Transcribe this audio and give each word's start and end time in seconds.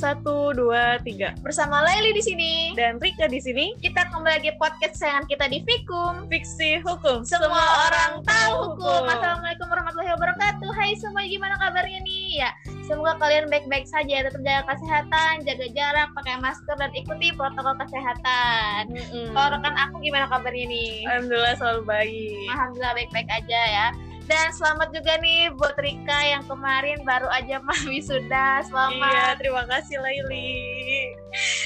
Satu, 0.00 0.56
dua, 0.56 0.96
tiga. 1.04 1.36
Bersama 1.44 1.84
Laili 1.84 2.16
di 2.16 2.24
sini. 2.24 2.52
Dan 2.72 2.96
Rika 2.96 3.28
di 3.28 3.36
sini. 3.36 3.76
Kita 3.84 4.08
kembali 4.08 4.32
lagi 4.40 4.56
podcast 4.56 4.96
sayangan 4.96 5.28
kita 5.28 5.44
di 5.52 5.60
Fikum. 5.60 6.24
Fiksi 6.32 6.80
hukum. 6.80 7.20
Semua, 7.20 7.60
orang 7.84 8.24
tahu 8.24 8.80
hukum. 8.80 9.04
Assalamualaikum 9.04 9.68
warahmatullahi 9.68 10.16
wabarakatuh. 10.16 10.72
Hai 10.72 10.96
semua, 10.96 11.20
gimana 11.28 11.60
kabarnya 11.60 12.00
nih? 12.00 12.40
Ya, 12.40 12.48
semoga 12.88 13.20
kalian 13.20 13.52
baik-baik 13.52 13.84
saja. 13.84 14.24
Tetap 14.24 14.40
jaga 14.40 14.72
kesehatan, 14.72 15.44
jaga 15.44 15.66
jarak, 15.68 16.08
pakai 16.16 16.40
masker 16.40 16.80
dan 16.80 16.90
ikuti 16.96 17.36
protokol 17.36 17.76
kesehatan. 17.84 18.96
Mm-mm. 18.96 19.36
Kalau 19.36 19.48
rekan 19.52 19.74
aku 19.76 20.00
gimana 20.00 20.24
kabarnya 20.32 20.64
nih? 20.64 21.04
Alhamdulillah 21.12 21.54
selalu 21.60 21.82
baik. 21.84 22.48
Alhamdulillah 22.48 22.94
baik-baik 22.96 23.28
aja 23.28 23.60
ya. 23.68 23.86
Dan 24.24 24.46
selamat 24.54 24.94
juga 24.94 25.18
nih 25.18 25.50
buat 25.54 25.74
Rika 25.74 26.18
yang 26.22 26.42
kemarin 26.46 27.02
baru 27.02 27.26
aja 27.28 27.58
mah 27.60 27.80
wisuda. 27.90 28.62
Selamat. 28.62 29.10
Iya, 29.10 29.26
terima 29.40 29.62
kasih 29.66 29.96
Laili. 29.98 31.12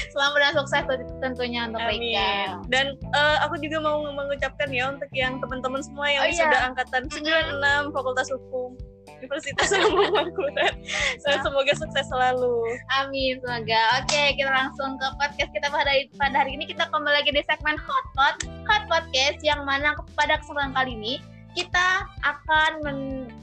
Selamat 0.08 0.38
dan 0.40 0.52
sukses 0.56 0.82
tentunya 1.20 1.60
untuk 1.68 1.82
Rika. 1.82 1.92
Amin. 1.92 2.48
Dan 2.68 2.86
eh, 2.96 3.36
aku 3.44 3.60
juga 3.60 3.82
mau 3.82 4.00
mengucapkan 4.06 4.68
ya 4.70 4.92
untuk 4.92 5.10
yang 5.12 5.36
teman-teman 5.38 5.82
semua 5.82 6.06
yang 6.08 6.22
Oh, 6.24 6.30
iya. 6.30 6.40
sudah 6.40 6.60
angkatan 6.70 7.02
96 7.10 7.92
Fakultas 7.92 8.28
Hukum 8.32 8.70
Universitas 9.20 9.68
Mangkurat. 10.14 10.72
Eh, 11.16 11.38
Semoga 11.40 11.72
sukses 11.72 12.06
selalu. 12.08 12.60
Amin, 12.96 13.40
semoga. 13.40 13.82
Oke, 14.00 14.36
kita 14.36 14.48
langsung 14.48 14.96
ke 14.96 15.06
podcast 15.16 15.50
kita 15.52 15.68
pada 15.68 15.84
hari, 15.88 16.08
pada 16.16 16.44
hari 16.44 16.56
ini 16.56 16.64
kita 16.64 16.88
kembali 16.88 17.12
lagi 17.12 17.30
di 17.32 17.40
segmen 17.44 17.76
Hot 17.76 18.06
Pot, 18.12 18.36
Hot 18.68 18.84
Podcast 18.84 19.40
yang 19.40 19.64
mana 19.64 19.96
pada 20.12 20.36
kesempatan 20.40 20.72
kali 20.72 20.92
ini 20.96 21.14
kita 21.54 21.88
akan 22.20 22.72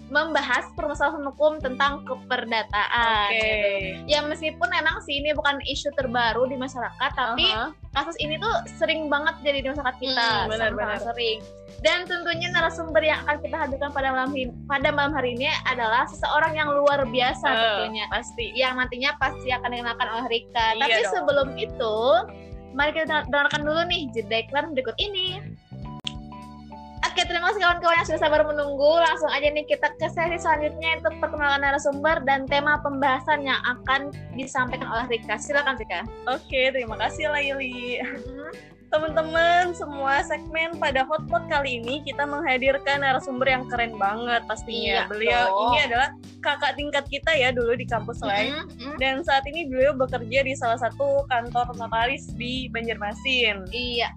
membahas 0.08 0.68
permasalahan 0.76 1.24
hukum 1.26 1.58
tentang 1.58 2.04
keperdataan. 2.04 3.28
Oke. 3.28 3.40
gitu. 3.40 3.68
Ya 4.06 4.20
meskipun 4.22 4.68
emang 4.70 5.00
sih 5.02 5.18
ini 5.18 5.32
bukan 5.32 5.64
isu 5.64 5.90
terbaru 5.94 6.46
di 6.46 6.56
masyarakat, 6.56 7.12
tapi 7.12 7.48
Aha. 7.48 7.72
kasus 7.94 8.20
ini 8.20 8.36
tuh 8.36 8.52
sering 8.76 9.08
banget 9.08 9.40
jadi 9.42 9.64
di 9.64 9.70
masyarakat 9.70 9.96
kita, 9.98 10.28
Hmm, 10.38 10.50
benar, 10.50 10.70
benar. 10.74 11.00
sering. 11.00 11.40
Dan 11.80 12.06
tentunya 12.06 12.52
narasumber 12.52 13.02
yang 13.02 13.24
akan 13.24 13.42
kita 13.42 13.58
hadirkan 13.58 13.90
pada 13.90 14.12
malam 14.12 14.30
pada 14.68 14.90
malam 14.92 15.12
hari 15.12 15.34
ini 15.34 15.50
adalah 15.66 16.06
seseorang 16.06 16.54
yang 16.54 16.70
luar 16.70 17.08
biasa 17.08 17.48
Eh, 17.48 17.58
tentunya 17.58 18.06
pasti. 18.08 18.46
yang 18.54 18.76
nantinya 18.76 19.16
pasti 19.18 19.50
akan 19.50 19.70
dikenalkan 19.72 20.08
oleh 20.08 20.26
Rika. 20.30 20.68
Iya 20.76 20.82
Tapi 20.84 21.00
dong. 21.00 21.10
sebelum 21.10 21.50
itu, 21.56 21.96
mari 22.72 22.92
kita 22.92 23.26
dengarkan 23.26 23.62
dulu 23.64 23.82
nih 23.84 24.02
jeda 24.12 24.38
iklan 24.42 24.72
berikut 24.72 24.94
ini. 24.98 25.51
Oke, 27.02 27.26
terima 27.26 27.50
kasih 27.50 27.66
kawan-kawan 27.66 27.98
yang 27.98 28.08
sudah 28.08 28.22
sabar 28.22 28.42
menunggu. 28.46 28.94
Langsung 29.02 29.32
aja 29.34 29.50
nih 29.50 29.66
kita 29.66 29.90
ke 29.98 30.06
sesi 30.06 30.38
selanjutnya 30.38 31.02
untuk 31.02 31.18
perkenalan 31.18 31.62
narasumber 31.66 32.22
dan 32.30 32.46
tema 32.46 32.78
pembahasan 32.86 33.42
yang 33.42 33.58
akan 33.66 34.14
disampaikan 34.38 34.86
oleh 34.86 35.18
Rika. 35.18 35.42
Silakan 35.42 35.82
Rika. 35.82 36.06
Oke, 36.30 36.70
terima 36.70 36.94
kasih 37.02 37.34
Laili. 37.34 38.06
Teman-teman, 38.92 39.72
semua 39.72 40.20
segmen 40.28 40.76
pada 40.76 41.08
Hotpot 41.08 41.48
kali 41.48 41.80
ini 41.80 42.04
kita 42.04 42.28
menghadirkan 42.28 43.00
narasumber 43.00 43.48
yang 43.48 43.64
keren 43.72 43.96
banget 43.96 44.44
pastinya. 44.52 45.08
Iya 45.08 45.08
beliau 45.08 45.44
dong. 45.48 45.64
ini 45.72 45.78
adalah 45.88 46.10
kakak 46.44 46.76
tingkat 46.76 47.06
kita 47.08 47.32
ya 47.32 47.56
dulu 47.56 47.72
di 47.80 47.88
kampus 47.88 48.20
lain. 48.20 48.52
Mhm, 48.52 48.68
mhm. 48.68 48.96
Dan 49.00 49.24
saat 49.24 49.48
ini 49.48 49.72
beliau 49.72 49.96
bekerja 49.96 50.44
di 50.44 50.54
salah 50.60 50.76
satu 50.76 51.24
kantor 51.32 51.72
notaris 51.80 52.36
di 52.36 52.68
Banjarmasin. 52.68 53.64
Iya. 53.72 54.12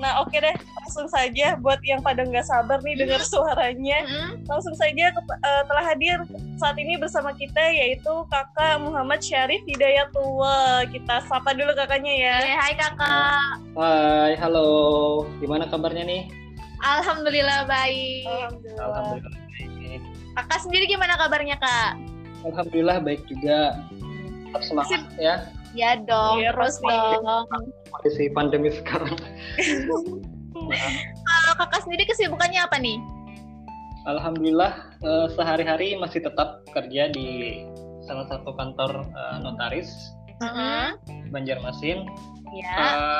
Nah 0.00 0.24
oke 0.24 0.32
deh, 0.32 0.56
langsung 0.80 1.06
saja 1.06 1.60
buat 1.60 1.76
yang 1.84 2.00
pada 2.00 2.24
nggak 2.24 2.42
sabar 2.42 2.80
nih 2.80 2.96
dengar 2.96 3.20
suaranya. 3.22 4.00
Mhm. 4.02 4.48
Langsung 4.48 4.72
saja 4.72 5.12
ke- 5.12 5.38
eh, 5.38 5.62
telah 5.68 5.84
hadir 5.84 6.18
saat 6.56 6.74
ini 6.74 6.96
bersama 6.96 7.36
kita 7.36 7.60
yaitu 7.70 8.08
kakak 8.26 8.80
Muhammad 8.80 9.20
Syarif 9.20 9.60
Hidayatullah. 9.68 10.88
Kita 10.88 11.20
sapa 11.28 11.52
dulu 11.52 11.76
kakaknya 11.76 12.14
ya. 12.16 12.36
Eh, 12.42 12.56
Hai 12.56 12.74
kakak. 12.74 13.60
Hai, 13.76 14.32
halo. 14.40 14.68
Gimana 15.38 15.68
kabarnya 15.68 16.02
nih? 16.02 16.22
Alhamdulillah 16.80 17.68
baik. 17.68 18.24
Alhamdulillah. 18.24 18.84
Alhamdulillah 18.88 19.32
baik. 19.36 20.00
Kakak 20.32 20.58
sendiri 20.64 20.84
gimana 20.88 21.12
kabarnya 21.20 21.60
kak? 21.60 22.00
Alhamdulillah 22.40 23.04
baik 23.04 23.20
juga. 23.28 23.76
Tetap 24.48 24.62
semangat 24.64 25.02
ya 25.14 25.44
Ya 25.70 25.94
dong, 26.02 26.42
Iya, 26.42 26.50
terus 26.50 26.82
dong. 26.82 27.46
kondisi 27.94 28.26
pandemi 28.34 28.74
sekarang. 28.74 29.14
Kalau 31.26 31.52
kakak 31.56 31.80
sendiri 31.86 32.04
kesibukannya 32.10 32.60
apa 32.66 32.76
nih? 32.82 32.98
Alhamdulillah 34.08 34.72
eh, 35.04 35.26
sehari-hari 35.36 35.94
masih 36.00 36.24
tetap 36.24 36.64
kerja 36.74 37.12
di 37.12 37.60
salah 38.02 38.26
satu 38.26 38.50
kantor 38.56 39.06
eh, 39.06 39.36
notaris 39.44 39.90
Uh-huh. 40.40 40.96
Banjarmasin. 41.28 42.08
Ya. 42.56 42.72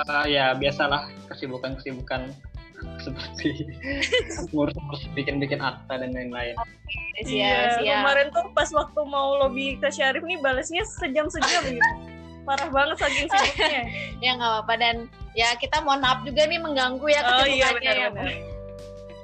Eh, 0.08 0.26
ya 0.32 0.56
biasalah 0.56 1.12
kesibukan-kesibukan 1.28 2.32
seperti 3.04 3.68
ngurus-ngurus 4.56 5.04
bikin-bikin 5.12 5.60
akta 5.60 6.00
dan 6.00 6.16
lain-lain. 6.16 6.56
Iya, 7.20 7.76
siap, 7.76 7.84
siap. 7.84 7.96
kemarin 8.00 8.26
tuh 8.32 8.48
pas 8.56 8.72
waktu 8.72 9.00
mau 9.04 9.36
lobby 9.36 9.76
ke 9.76 9.92
Syarif 9.92 10.24
nih 10.24 10.40
balasnya 10.40 10.80
sejam-sejam 11.04 11.76
gitu. 11.76 11.92
Parah 12.44 12.68
banget 12.72 12.96
saking 13.00 13.28
sibuknya. 13.32 13.82
Ya 14.20 14.30
nggak 14.36 14.50
apa-apa 14.50 14.74
dan 14.80 14.96
ya 15.36 15.54
kita 15.56 15.82
mohon 15.84 16.00
maaf 16.02 16.20
juga 16.26 16.46
nih 16.46 16.60
mengganggu 16.60 17.06
ya 17.06 17.20
oh 17.22 17.46
iya 17.46 17.68
kesibukannya 17.70 17.90
ya. 17.90 18.08
benar-benar. 18.10 18.30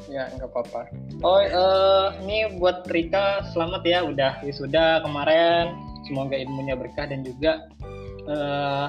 Ya 0.07 0.23
nggak 0.39 0.49
apa-apa. 0.53 0.81
Oh 1.25 1.41
eh, 1.43 2.07
ini 2.23 2.39
buat 2.61 2.87
Rika 2.87 3.43
selamat 3.51 3.83
ya 3.83 3.99
udah 4.07 4.33
wisuda 4.47 5.03
kemarin. 5.03 5.75
Semoga 6.07 6.39
ilmunya 6.39 6.79
berkah 6.79 7.11
dan 7.11 7.27
juga 7.27 7.67
eh, 8.31 8.87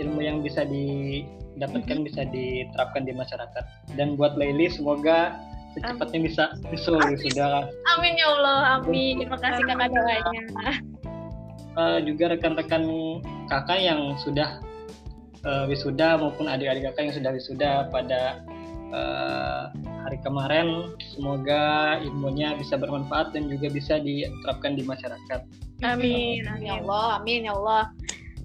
ilmu 0.00 0.20
yang 0.24 0.40
bisa 0.40 0.64
didapatkan 0.64 2.06
bisa 2.06 2.24
diterapkan 2.28 3.04
di 3.04 3.12
masyarakat. 3.12 3.64
Dan 3.98 4.16
buat 4.16 4.38
Laili 4.40 4.72
semoga 4.72 5.36
secepatnya 5.76 6.20
bisa 6.24 6.44
nyusul 6.72 6.96
wisuda. 7.12 7.68
Amin 7.96 8.16
ya 8.16 8.26
Allah, 8.32 8.80
amin. 8.80 9.20
Terima 9.20 9.38
kasih 9.38 9.62
kakak 9.68 9.88
doanya. 9.92 10.40
Eh, 11.78 12.00
juga 12.02 12.34
rekan-rekan 12.34 12.82
kakak 13.46 13.78
yang 13.78 14.18
sudah 14.18 14.58
eh, 15.46 15.64
wisuda 15.70 16.18
maupun 16.18 16.50
adik-adik 16.50 16.90
kakak 16.90 17.02
yang 17.06 17.14
sudah 17.22 17.30
wisuda 17.30 17.70
pada 17.94 18.42
eh, 18.90 19.62
hari 20.02 20.18
kemarin 20.26 20.90
semoga 21.14 21.94
ilmunya 22.02 22.58
bisa 22.58 22.74
bermanfaat 22.74 23.30
dan 23.30 23.46
juga 23.46 23.70
bisa 23.70 24.02
diterapkan 24.02 24.74
di 24.74 24.82
masyarakat. 24.82 25.40
Amin. 25.86 26.42
Amin 26.50 26.66
ya 26.66 26.82
Allah, 26.82 27.22
amin 27.22 27.46
ya 27.46 27.54
Allah. 27.54 27.94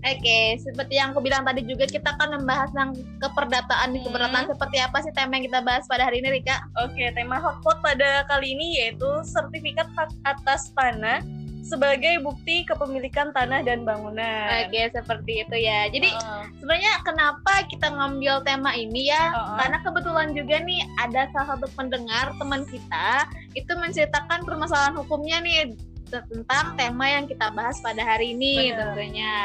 Oke, 0.03 0.59
seperti 0.59 0.99
yang 0.99 1.15
aku 1.15 1.23
bilang 1.23 1.47
tadi 1.47 1.63
juga 1.63 1.87
kita 1.87 2.13
akan 2.19 2.43
membahas 2.43 2.69
tentang 2.75 2.91
keperdataan 3.17 3.95
di 3.95 4.03
Hmm. 4.03 4.11
keperdataan 4.11 4.45
seperti 4.51 4.77
apa 4.83 4.97
sih 4.99 5.15
tema 5.15 5.39
yang 5.39 5.47
kita 5.47 5.63
bahas 5.63 5.87
pada 5.89 6.05
hari 6.05 6.21
ini 6.21 6.37
Rika? 6.37 6.59
Oke, 6.85 7.07
tema 7.17 7.39
hotpot 7.41 7.81
pada 7.81 8.27
kali 8.29 8.53
ini 8.53 8.83
yaitu 8.83 9.09
sertifikat 9.25 9.89
hak 9.95 10.11
atas 10.27 10.75
tanah 10.75 11.23
sebagai 11.63 12.19
bukti 12.19 12.67
kepemilikan 12.67 13.31
tanah 13.31 13.63
dan 13.63 13.87
bangunan. 13.87 14.67
Oke, 14.67 14.91
seperti 14.91 15.47
itu 15.47 15.55
ya. 15.63 15.87
Jadi 15.87 16.11
Heeh. 16.11 16.43
sebenarnya 16.59 16.93
kenapa 17.07 17.63
kita 17.71 17.87
ngambil 17.87 18.43
tema 18.43 18.75
ini 18.75 19.07
ya? 19.07 19.31
Uh-uh. 19.31 19.57
Karena 19.63 19.77
kebetulan 19.79 20.29
juga 20.35 20.59
nih 20.59 20.83
ada 20.99 21.31
salah 21.31 21.55
satu 21.55 21.71
pendengar 21.73 22.35
teman 22.35 22.67
kita 22.67 23.31
itu 23.55 23.71
menceritakan 23.71 24.43
permasalahan 24.43 24.99
hukumnya 24.99 25.39
nih 25.39 25.71
tentang 26.11 26.77
tema 26.77 27.05
yang 27.09 27.25
kita 27.25 27.49
bahas 27.55 27.79
pada 27.79 28.03
hari 28.03 28.35
ini 28.35 28.69
Benar. 28.69 28.93
tentunya. 28.93 29.35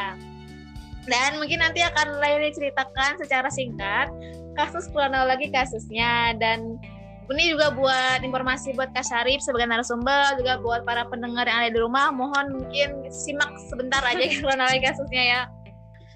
Dan 1.09 1.41
mungkin 1.41 1.63
nanti 1.63 1.81
akan 1.81 2.21
Laili 2.21 2.53
ceritakan 2.53 3.17
secara 3.17 3.49
singkat 3.49 4.11
kasus 4.53 4.91
kronologi 4.91 5.49
kasusnya 5.49 6.35
dan 6.35 6.75
ini 7.37 7.53
juga 7.53 7.69
buat 7.69 8.25
informasi 8.25 8.73
buat 8.73 8.89
Kak 8.89 9.05
Syarif 9.05 9.45
sebagai 9.45 9.69
narasumber 9.69 10.37
juga 10.41 10.57
buat 10.57 10.81
para 10.81 11.05
pendengar 11.05 11.45
yang 11.45 11.61
ada 11.61 11.69
di 11.69 11.79
rumah 11.79 12.09
mohon 12.09 12.57
mungkin 12.57 13.05
simak 13.13 13.53
sebentar 13.69 14.01
aja 14.01 14.25
kronologi 14.41 14.81
kasusnya 14.81 15.23
ya. 15.23 15.41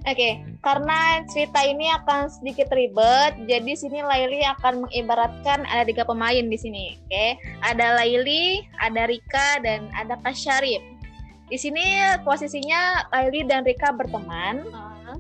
Oke, 0.04 0.44
karena 0.60 1.24
cerita 1.32 1.64
ini 1.64 1.88
akan 1.88 2.28
sedikit 2.28 2.68
ribet, 2.76 3.40
jadi 3.48 3.72
sini 3.72 4.04
Laili 4.04 4.44
akan 4.44 4.84
mengibaratkan 4.84 5.64
ada 5.64 5.88
tiga 5.88 6.04
pemain 6.04 6.44
di 6.44 6.60
sini. 6.60 7.00
Oke, 7.08 7.40
ada 7.64 7.96
Laili, 7.96 8.68
ada 8.84 9.08
Rika, 9.08 9.64
dan 9.64 9.88
ada 9.96 10.20
Kak 10.20 10.36
Syarif. 10.36 10.84
Di 11.48 11.56
sini 11.56 12.04
posisinya 12.28 13.08
Laili 13.16 13.48
dan 13.48 13.64
Rika 13.64 13.96
berteman, 13.96 14.68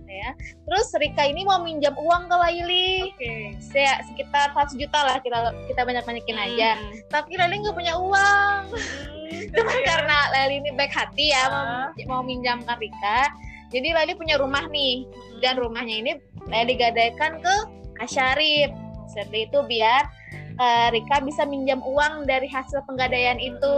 ya. 0.04 0.34
Terus 0.64 0.88
Rika 0.94 1.24
ini 1.24 1.42
mau 1.42 1.60
minjam 1.60 1.94
uang 1.94 2.26
ke 2.26 2.36
Laili, 2.36 2.90
Oke. 3.10 3.34
Se- 3.60 4.02
sekitar 4.08 4.52
100 4.52 4.74
juta 4.76 5.00
lah 5.00 5.18
kita 5.18 5.38
kita 5.66 5.82
banyak 5.82 6.02
banyakin 6.02 6.38
aja. 6.40 6.72
Hmm. 6.74 6.94
Tapi 7.08 7.32
Laili 7.36 7.62
nggak 7.62 7.76
punya 7.76 7.94
uang. 7.96 8.62
Hmm, 8.72 9.42
Cuma 9.50 9.74
karena 9.82 10.18
Laili 10.32 10.56
ini 10.60 10.70
baik 10.72 10.92
hati 10.92 11.30
ya 11.30 11.44
Ah. 11.46 11.90
mau, 12.06 12.20
mau 12.20 12.22
minjamkan 12.22 12.78
Rika. 12.78 13.30
Jadi 13.70 13.90
Laili 13.90 14.14
punya 14.14 14.38
rumah 14.38 14.66
nih 14.68 15.06
dan 15.40 15.58
rumahnya 15.58 15.96
ini 15.98 16.12
Laili 16.46 16.74
gadaikan 16.74 17.38
ke 17.38 17.56
Kak 17.96 18.08
Syarif. 18.08 18.70
Seperti 19.06 19.46
itu 19.46 19.60
biar 19.64 20.06
eh, 20.54 20.88
Rika 20.90 21.18
bisa 21.20 21.44
minjam 21.44 21.82
uang 21.82 22.24
dari 22.24 22.46
hasil 22.46 22.82
penggadaian 22.84 23.38
itu. 23.38 23.78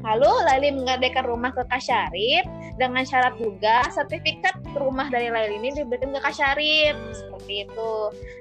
Lalu 0.00 0.30
Laili 0.48 0.68
menggadaikan 0.72 1.28
rumah 1.28 1.52
ke 1.52 1.60
Kak 1.68 1.82
Syarif 1.82 2.44
dengan 2.80 3.04
syarat 3.04 3.36
juga 3.36 3.84
sertifikat 3.92 4.56
rumah 4.72 5.12
dari 5.12 5.28
Laili 5.28 5.60
ini 5.60 5.76
diberikan 5.76 6.16
ke 6.16 6.20
Kak 6.24 6.32
Syarif 6.32 6.96
seperti 7.12 7.68
itu. 7.68 7.92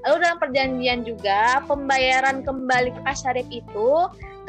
Lalu 0.07 0.15
dalam 0.23 0.37
perjanjian 0.39 0.99
juga 1.03 1.59
pembayaran 1.67 2.47
kembali 2.47 2.95
ke 2.95 3.01
Kak 3.03 3.17
Syarif 3.19 3.47
itu 3.51 3.91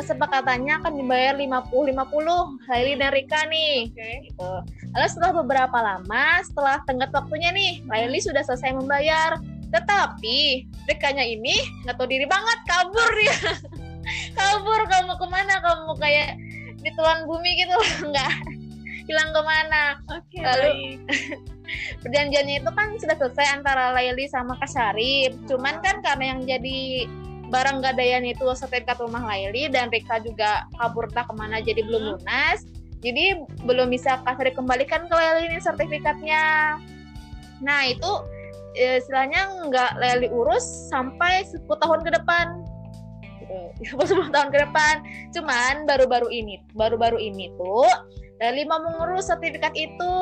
kesepakatannya 0.00 0.80
akan 0.80 0.92
dibayar 0.96 1.34
50-50 1.36 2.70
Laili 2.72 2.92
dan 2.96 3.10
Rika 3.12 3.40
nih. 3.50 3.92
Oke. 3.92 4.10
Gitu. 4.30 4.52
Lalu 4.96 5.06
setelah 5.12 5.32
beberapa 5.44 5.78
lama, 5.82 6.40
setelah 6.46 6.80
tenggat 6.88 7.10
waktunya 7.12 7.52
nih, 7.52 7.84
Laili 7.90 8.22
sudah 8.22 8.40
selesai 8.40 8.72
membayar. 8.72 9.36
Tetapi 9.70 10.66
Rikanya 10.88 11.22
ini 11.26 11.58
nggak 11.84 11.98
tahu 12.00 12.08
diri 12.08 12.24
banget, 12.24 12.58
kabur 12.64 13.10
dia. 13.18 13.38
kabur 14.38 14.80
kamu 14.88 15.14
ke 15.20 15.26
mana? 15.28 15.54
Kamu 15.60 15.92
kayak 16.00 16.38
ditelan 16.80 17.28
bumi 17.28 17.50
gitu 17.60 17.72
loh, 17.72 17.90
nggak 18.12 18.32
hilang 19.10 19.30
ke 19.34 19.40
mana. 19.42 19.84
Oke. 20.14 20.38
Lalu-. 20.38 21.02
Perjanjiannya 22.02 22.62
itu 22.62 22.70
kan 22.74 22.88
sudah 22.98 23.16
selesai 23.18 23.46
antara 23.62 23.94
Laili 23.94 24.26
sama 24.26 24.58
Kak 24.58 24.70
Syarif. 24.70 25.38
Cuman 25.46 25.78
kan 25.82 26.02
karena 26.02 26.34
yang 26.34 26.40
jadi 26.42 27.06
barang 27.50 27.82
gadaian 27.82 28.22
itu 28.26 28.46
sertifikat 28.54 28.98
rumah 29.02 29.22
Laili 29.26 29.66
dan 29.70 29.90
Rika 29.90 30.22
juga 30.22 30.66
kabur 30.78 31.10
entah 31.10 31.26
ke 31.26 31.34
mana 31.34 31.62
jadi 31.62 31.82
belum 31.86 32.18
lunas. 32.18 32.66
Jadi 33.00 33.38
belum 33.66 33.90
bisa 33.90 34.18
Kak 34.22 34.38
Syarif 34.38 34.58
kembalikan 34.58 35.06
ke 35.06 35.14
Laili 35.14 35.54
ini 35.54 35.58
sertifikatnya. 35.62 36.76
Nah 37.62 37.80
itu 37.86 38.12
eh, 38.78 38.98
istilahnya 38.98 39.70
nggak 39.70 39.90
Laili 39.98 40.28
urus 40.30 40.90
sampai 40.90 41.46
10 41.46 41.66
tahun 41.66 42.00
ke 42.02 42.10
depan. 42.22 42.66
Gitu. 43.80 43.96
10 43.96 44.34
tahun 44.34 44.48
ke 44.52 44.58
depan. 44.68 44.94
Cuman 45.32 45.74
baru-baru 45.88 46.28
ini, 46.32 46.60
baru-baru 46.72 47.18
ini 47.20 47.52
tuh 47.56 47.88
Laili 48.40 48.64
mau 48.64 48.80
mengurus 48.80 49.28
sertifikat 49.28 49.76
itu 49.76 50.14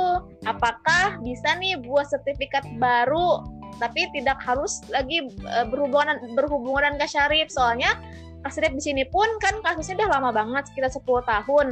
apakah 0.43 1.23
bisa 1.23 1.55
nih 1.55 1.79
buat 1.79 2.11
sertifikat 2.11 2.67
baru 2.83 3.47
tapi 3.79 4.11
tidak 4.11 4.43
harus 4.43 4.83
lagi 4.91 5.23
eh, 5.31 5.67
berhubungan 5.71 6.19
berhubungan 6.35 6.99
dengan 6.99 7.07
Syarif 7.07 7.47
soalnya 7.47 7.95
Kak 8.43 8.51
Syarif 8.51 8.75
di 8.75 8.83
sini 8.83 9.03
pun 9.07 9.27
kan 9.39 9.63
kasusnya 9.63 10.03
udah 10.03 10.11
lama 10.19 10.31
banget 10.35 10.67
sekitar 10.67 10.91
10 10.91 11.07
tahun 11.31 11.67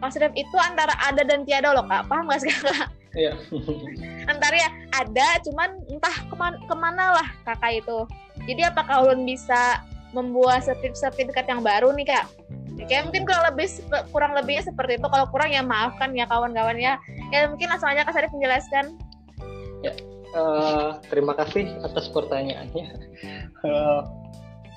Kak 0.00 0.10
Syarif 0.16 0.32
itu 0.32 0.56
antara 0.56 0.96
ada 0.96 1.20
dan 1.28 1.44
tiada 1.44 1.76
loh 1.76 1.84
kak 1.84 2.08
paham 2.08 2.32
gak 2.32 2.40
sih 2.40 2.52
kak 2.56 2.88
Iya. 3.16 3.32
antara 4.32 4.56
ya 4.56 4.68
ada 4.92 5.40
cuman 5.40 5.72
entah 5.88 6.16
ke 6.28 6.34
mana, 6.36 6.56
ke 6.60 6.74
mana 6.76 7.04
lah 7.20 7.28
kakak 7.48 7.84
itu 7.84 7.98
jadi 8.48 8.72
apakah 8.72 9.08
ulun 9.08 9.24
bisa 9.24 9.80
membuat 10.16 10.64
sertif- 10.64 10.96
sertifikat 10.96 11.44
yang 11.44 11.60
baru 11.60 11.92
nih 11.92 12.08
kak. 12.08 12.24
Kayak 12.88 13.12
mungkin 13.12 13.22
kurang 13.28 13.44
lebih 13.52 13.68
kurang 14.08 14.32
lebihnya 14.32 14.64
seperti 14.64 14.96
itu. 14.96 15.06
Kalau 15.08 15.26
kurang 15.28 15.52
ya 15.52 15.60
maafkan 15.60 16.16
ya 16.16 16.24
kawan-kawan 16.24 16.80
ya. 16.80 16.96
Ya 17.28 17.44
mungkin 17.52 17.68
langsung 17.68 17.92
aja 17.92 18.08
kak 18.08 18.16
Syarif 18.16 18.32
menjelaskan. 18.32 18.96
Eh, 20.36 20.88
terima 21.08 21.32
kasih 21.38 21.80
atas 21.84 22.10
pertanyaannya. 22.12 22.86
Eh, 23.66 24.02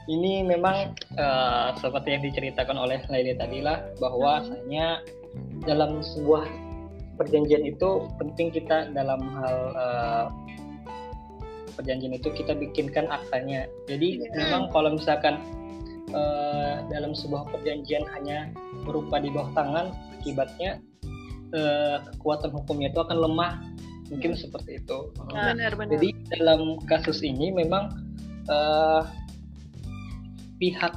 ini 0.09 0.41
memang 0.41 0.95
eh, 1.13 1.69
seperti 1.77 2.15
yang 2.15 2.23
diceritakan 2.25 2.79
oleh 2.79 3.03
Laili 3.11 3.35
tadi 3.37 3.59
lah 3.61 3.85
bahwasanya 4.01 5.03
dalam 5.67 5.99
sebuah 6.01 6.47
perjanjian 7.19 7.67
itu 7.67 8.07
penting 8.17 8.49
kita 8.49 8.89
dalam 8.95 9.19
hal 9.19 9.57
eh, 9.75 10.25
perjanjian 11.79 12.11
itu 12.11 12.27
kita 12.35 12.51
bikinkan 12.59 13.07
aktanya. 13.07 13.71
Jadi 13.87 14.27
memang 14.35 14.67
kalau 14.75 14.99
misalkan 14.99 15.39
eh, 16.11 16.75
dalam 16.91 17.15
sebuah 17.15 17.47
perjanjian 17.55 18.03
hanya 18.19 18.51
berupa 18.83 19.23
di 19.23 19.31
bawah 19.31 19.47
tangan, 19.55 19.95
akibatnya 20.19 20.83
eh, 21.55 21.97
kekuatan 22.11 22.51
hukumnya 22.51 22.91
itu 22.91 22.99
akan 22.99 23.17
lemah. 23.23 23.63
Mungkin 24.11 24.35
seperti 24.35 24.83
itu. 24.83 25.15
Benar 25.31 25.79
benar. 25.79 25.95
Jadi 25.95 26.11
dalam 26.35 26.75
kasus 26.83 27.23
ini 27.23 27.55
memang 27.55 27.95
eh, 28.51 29.01
pihak 30.59 30.93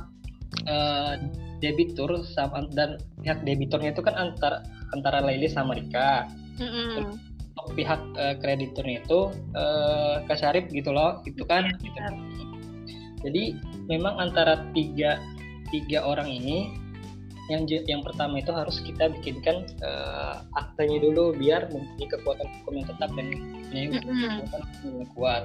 eh, 0.66 1.14
debitur 1.62 2.26
sama 2.26 2.66
dan 2.74 2.98
pihak 3.22 3.46
debiturnya 3.46 3.94
itu 3.94 4.02
kan 4.02 4.18
antara 4.18 4.66
antara 4.90 5.22
Laili 5.22 5.46
sama 5.46 5.78
Rika. 5.78 6.26
Mm-mm. 6.58 7.31
Untuk 7.62 7.78
Pihak 7.78 8.00
eh, 8.18 8.34
krediturnya 8.42 9.06
itu 9.06 9.30
eh, 9.54 10.14
Kak 10.26 10.38
Syarif 10.38 10.66
gitu 10.74 10.90
loh, 10.90 11.22
itu 11.24 11.46
kan. 11.46 11.70
Iya, 11.70 11.78
gitu. 11.78 12.00
Jadi 13.22 13.42
memang 13.86 14.18
antara 14.18 14.66
tiga 14.74 15.22
tiga 15.70 16.02
orang 16.04 16.26
ini 16.28 16.74
yang 17.50 17.66
yang 17.66 18.02
pertama 18.06 18.38
itu 18.38 18.54
harus 18.54 18.78
kita 18.82 19.10
bikinkan 19.18 19.66
eh, 19.82 20.34
aktanya 20.58 21.02
dulu 21.02 21.34
biar 21.34 21.70
mempunyai 21.70 22.08
kekuatan 22.10 22.48
hukum 22.60 22.72
yang 22.78 22.86
tetap 22.86 23.10
dan 23.14 23.26
mempunyai 23.30 23.86
Mm-mm. 23.90 24.46
kekuatan 24.46 24.62
hukum 24.62 24.90
yang 24.98 25.10
kuat. 25.14 25.44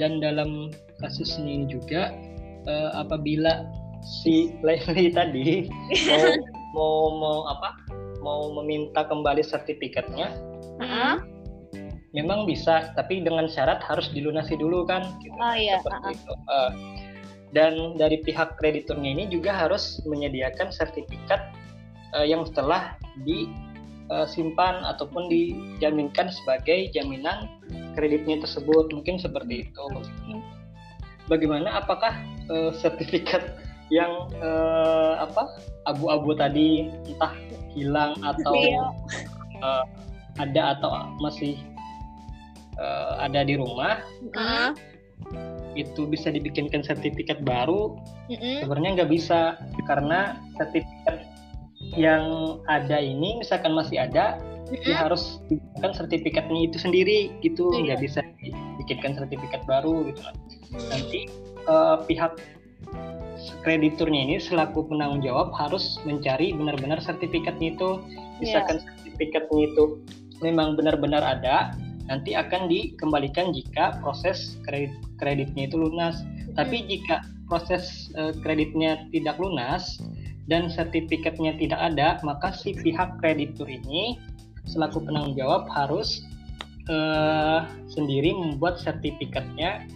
Dan 0.00 0.12
dalam 0.20 0.72
kasus 1.00 1.36
ini 1.36 1.68
juga 1.68 2.12
eh, 2.64 2.90
apabila 2.96 3.68
si 4.00 4.52
Laili 4.64 5.12
tadi 5.18 5.68
mau 6.76 7.12
mau 7.20 7.20
mau 7.20 7.38
apa 7.52 7.76
mau 8.24 8.52
meminta 8.60 9.04
kembali 9.04 9.44
sertifikatnya 9.44 10.32
Heeh. 10.80 11.14
memang 12.10 12.42
bisa 12.42 12.90
tapi 12.98 13.22
dengan 13.22 13.46
syarat 13.46 13.78
harus 13.86 14.10
dilunasi 14.10 14.58
dulu 14.58 14.82
kan 14.82 15.14
gitu. 15.22 15.30
oh 15.38 15.54
iya 15.54 15.78
seperti 15.78 16.18
itu. 16.18 16.34
Eh, 16.34 16.70
dan 17.54 17.94
dari 17.98 18.18
pihak 18.22 18.58
krediturnya 18.58 19.10
ini 19.14 19.24
juga 19.30 19.54
harus 19.54 20.02
menyediakan 20.06 20.74
sertifikat 20.74 21.54
eh, 22.18 22.26
yang 22.26 22.46
telah 22.50 22.98
disimpan 23.22 24.82
ataupun 24.90 25.30
dijaminkan 25.30 26.34
sebagai 26.34 26.90
jaminan 26.90 27.46
kreditnya 27.94 28.42
tersebut 28.42 28.90
mungkin 28.90 29.18
seperti 29.18 29.70
itu. 29.70 29.84
Bagaimana? 31.30 31.78
Apakah 31.78 32.18
eh, 32.50 32.74
sertifikat 32.74 33.54
yang 33.90 34.30
eh, 34.38 35.14
apa 35.18 35.46
abu-abu 35.86 36.34
tadi 36.38 36.90
entah 37.06 37.34
hilang 37.74 38.18
atau 38.22 38.54
Iya. 38.54 38.82
Ada 40.38 40.78
atau 40.78 40.90
masih 41.18 41.58
eh, 42.78 43.14
ada 43.18 43.42
di 43.42 43.58
rumah 43.58 43.98
Heeh. 44.34 44.70
itu 45.74 46.06
bisa 46.06 46.30
dibikinkan 46.30 46.82
sertifikat 46.84 47.42
baru. 47.42 47.98
Heeh. 48.30 48.62
sebenarnya 48.62 49.02
nggak 49.02 49.10
bisa 49.10 49.58
karena 49.88 50.38
sertifikat 50.54 51.26
yang 51.98 52.56
ada 52.68 53.00
ini 53.00 53.40
misalkan 53.40 53.74
masih 53.74 53.98
ada 54.04 54.38
dia 54.70 54.94
harus 54.94 55.42
dibikinkan 55.50 55.92
sertifikatnya 55.98 56.60
itu 56.70 56.78
sendiri 56.78 57.18
gitu. 57.42 57.74
Iya. 57.74 57.94
nggak 57.94 58.00
bisa 58.06 58.20
dibikinkan 58.38 59.18
sertifikat 59.18 59.62
baru 59.66 60.06
gitu. 60.06 60.22
Nanti 60.90 61.26
eh, 61.66 61.96
pihak 62.06 62.38
krediturnya 63.64 64.20
ini 64.28 64.36
selaku 64.38 64.84
penanggung 64.88 65.24
jawab 65.24 65.52
harus 65.56 65.96
mencari 66.04 66.52
benar-benar 66.52 67.00
sertifikatnya 67.00 67.76
itu. 67.76 68.00
Misalkan 68.40 68.80
sertifikatnya 68.80 69.60
itu 69.72 69.84
memang 70.40 70.76
benar-benar 70.76 71.20
ada 71.22 71.72
nanti 72.10 72.34
akan 72.34 72.66
dikembalikan 72.66 73.54
jika 73.54 74.02
proses 74.02 74.58
kredit 74.66 74.90
kreditnya 75.20 75.70
itu 75.70 75.78
lunas. 75.78 76.20
Tapi 76.58 76.82
jika 76.90 77.22
proses 77.46 78.10
eh, 78.18 78.34
kreditnya 78.42 79.06
tidak 79.14 79.38
lunas 79.38 80.02
dan 80.50 80.66
sertifikatnya 80.66 81.54
tidak 81.58 81.78
ada 81.78 82.18
maka 82.26 82.50
si 82.50 82.74
pihak 82.74 83.22
kreditur 83.22 83.70
ini 83.70 84.18
selaku 84.66 85.02
penanggung 85.02 85.38
jawab 85.38 85.66
harus 85.70 86.26
eh, 86.90 87.60
sendiri 87.90 88.34
membuat 88.34 88.82
sertifikatnya 88.82 89.86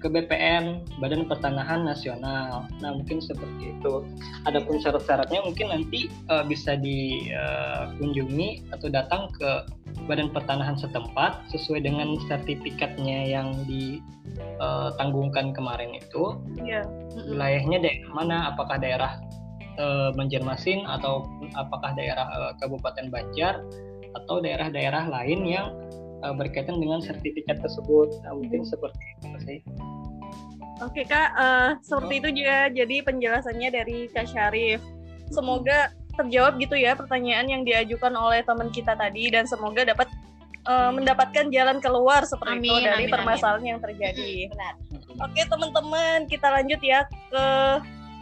ke 0.00 0.08
BPN 0.08 0.88
Badan 0.98 1.28
Pertanahan 1.28 1.84
Nasional. 1.84 2.66
Nah 2.80 2.90
mungkin 2.96 3.20
seperti 3.20 3.76
itu. 3.76 4.02
Adapun 4.48 4.80
syarat-syaratnya 4.80 5.44
mungkin 5.44 5.68
nanti 5.68 6.08
eh, 6.08 6.44
bisa 6.48 6.74
dikunjungi 6.80 8.72
atau 8.72 8.88
datang 8.88 9.28
ke 9.36 9.68
Badan 10.08 10.32
Pertanahan 10.32 10.80
setempat 10.80 11.52
sesuai 11.52 11.84
dengan 11.84 12.16
sertifikatnya 12.26 13.28
yang 13.28 13.52
ditanggungkan 13.68 15.52
kemarin 15.52 15.92
itu. 15.92 16.40
Iya. 16.56 16.88
Wilayahnya 17.28 17.78
daerah 17.84 18.10
mana? 18.16 18.36
Apakah 18.56 18.80
daerah 18.80 19.20
eh, 19.76 20.10
Banjarmasin 20.16 20.88
atau 20.88 21.28
apakah 21.54 21.92
daerah 21.92 22.26
eh, 22.26 22.52
Kabupaten 22.58 23.12
Banjar 23.12 23.60
atau 24.10 24.42
daerah-daerah 24.42 25.06
lain 25.06 25.46
yang 25.46 25.70
eh, 26.20 26.34
berkaitan 26.36 26.78
dengan 26.78 27.00
sertifikat 27.00 27.60
tersebut. 27.64 28.20
Nah, 28.24 28.36
mungkin 28.36 28.62
seperti 28.64 29.00
itu 29.20 29.38
sih. 29.44 29.58
Oke 30.80 31.04
kak, 31.04 31.28
eh, 31.36 31.70
seperti 31.84 32.14
itu 32.24 32.28
juga 32.40 32.72
jadi 32.72 32.96
penjelasannya 33.04 33.68
dari 33.68 33.98
Kak 34.08 34.26
Syarif. 34.32 34.80
Semoga 35.28 35.92
terjawab 36.16 36.56
gitu 36.60 36.76
ya 36.76 36.96
pertanyaan 36.96 37.46
yang 37.48 37.62
diajukan 37.64 38.12
oleh 38.16 38.44
teman 38.44 38.68
kita 38.72 38.96
tadi 38.96 39.28
dan 39.28 39.44
semoga 39.44 39.84
dapat 39.84 40.08
eh, 40.64 40.90
mendapatkan 40.92 41.52
jalan 41.52 41.84
keluar 41.84 42.24
seperti 42.24 42.64
itu 42.64 42.72
Amin, 42.72 42.88
dari 42.88 43.04
amin, 43.08 43.12
permasalahan 43.12 43.64
yang 43.76 43.80
terjadi. 43.80 44.48
Benar. 44.48 44.74
Oke 45.20 45.42
teman-teman, 45.44 46.24
kita 46.28 46.48
lanjut 46.48 46.80
ya 46.80 47.04
ke 47.28 47.44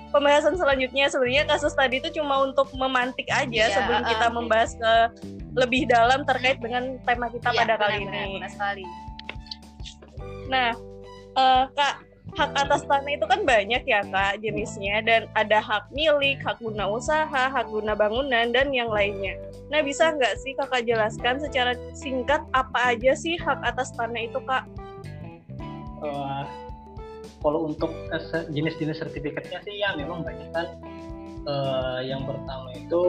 pembahasan 0.09 0.55
selanjutnya 0.57 1.07
sebenarnya 1.13 1.45
kasus 1.49 1.73
tadi 1.77 2.01
itu 2.01 2.09
cuma 2.21 2.41
untuk 2.45 2.69
memantik 2.75 3.29
aja 3.29 3.49
Iya, 3.69 3.75
sebelum 3.75 4.03
kita 4.05 4.27
uh, 4.29 4.33
membahas 4.33 4.71
ke 4.77 4.93
lebih 5.57 5.89
dalam 5.89 6.23
terkait 6.25 6.59
dengan 6.61 6.97
tema 7.05 7.29
kita 7.29 7.51
Iya, 7.53 7.59
pada 7.65 7.75
kali 7.77 8.05
benar-benar, 8.05 8.25
ini. 8.25 8.35
benar 8.39 8.51
sekali. 8.53 8.85
Nah, 10.49 10.71
eh, 11.37 11.65
Kak, 11.77 11.95
hak 12.37 12.51
atas 12.55 12.83
tanah 12.85 13.13
itu 13.17 13.27
kan 13.27 13.41
banyak 13.43 13.83
ya 13.89 14.01
Kak 14.05 14.41
jenisnya 14.45 15.01
dan 15.03 15.27
ada 15.33 15.59
hak 15.59 15.89
milik, 15.93 16.41
hak 16.45 16.61
guna 16.61 16.89
usaha, 16.89 17.49
hak 17.49 17.67
guna 17.69 17.97
bangunan 17.97 18.53
dan 18.53 18.69
yang 18.73 18.93
lainnya. 18.93 19.37
Nah, 19.73 19.81
bisa 19.81 20.13
nggak 20.13 20.37
sih 20.41 20.53
Kakak 20.57 20.85
jelaskan 20.85 21.41
secara 21.41 21.73
singkat 21.97 22.45
apa 22.53 22.97
aja 22.97 23.13
sih 23.17 23.37
hak 23.41 23.61
atas 23.65 23.93
tanah 23.97 24.23
itu 24.25 24.41
Kak? 24.45 24.65
Kalau 27.43 27.71
untuk 27.71 27.91
eh, 28.11 28.45
jenis-jenis 28.51 28.99
sertifikatnya 28.99 29.59
sih 29.63 29.79
ya 29.79 29.95
memang 29.95 30.27
banyak 30.27 30.51
kan. 30.55 30.67
Eh, 31.49 32.01
yang 32.13 32.29
pertama 32.29 32.69
itu 32.77 33.03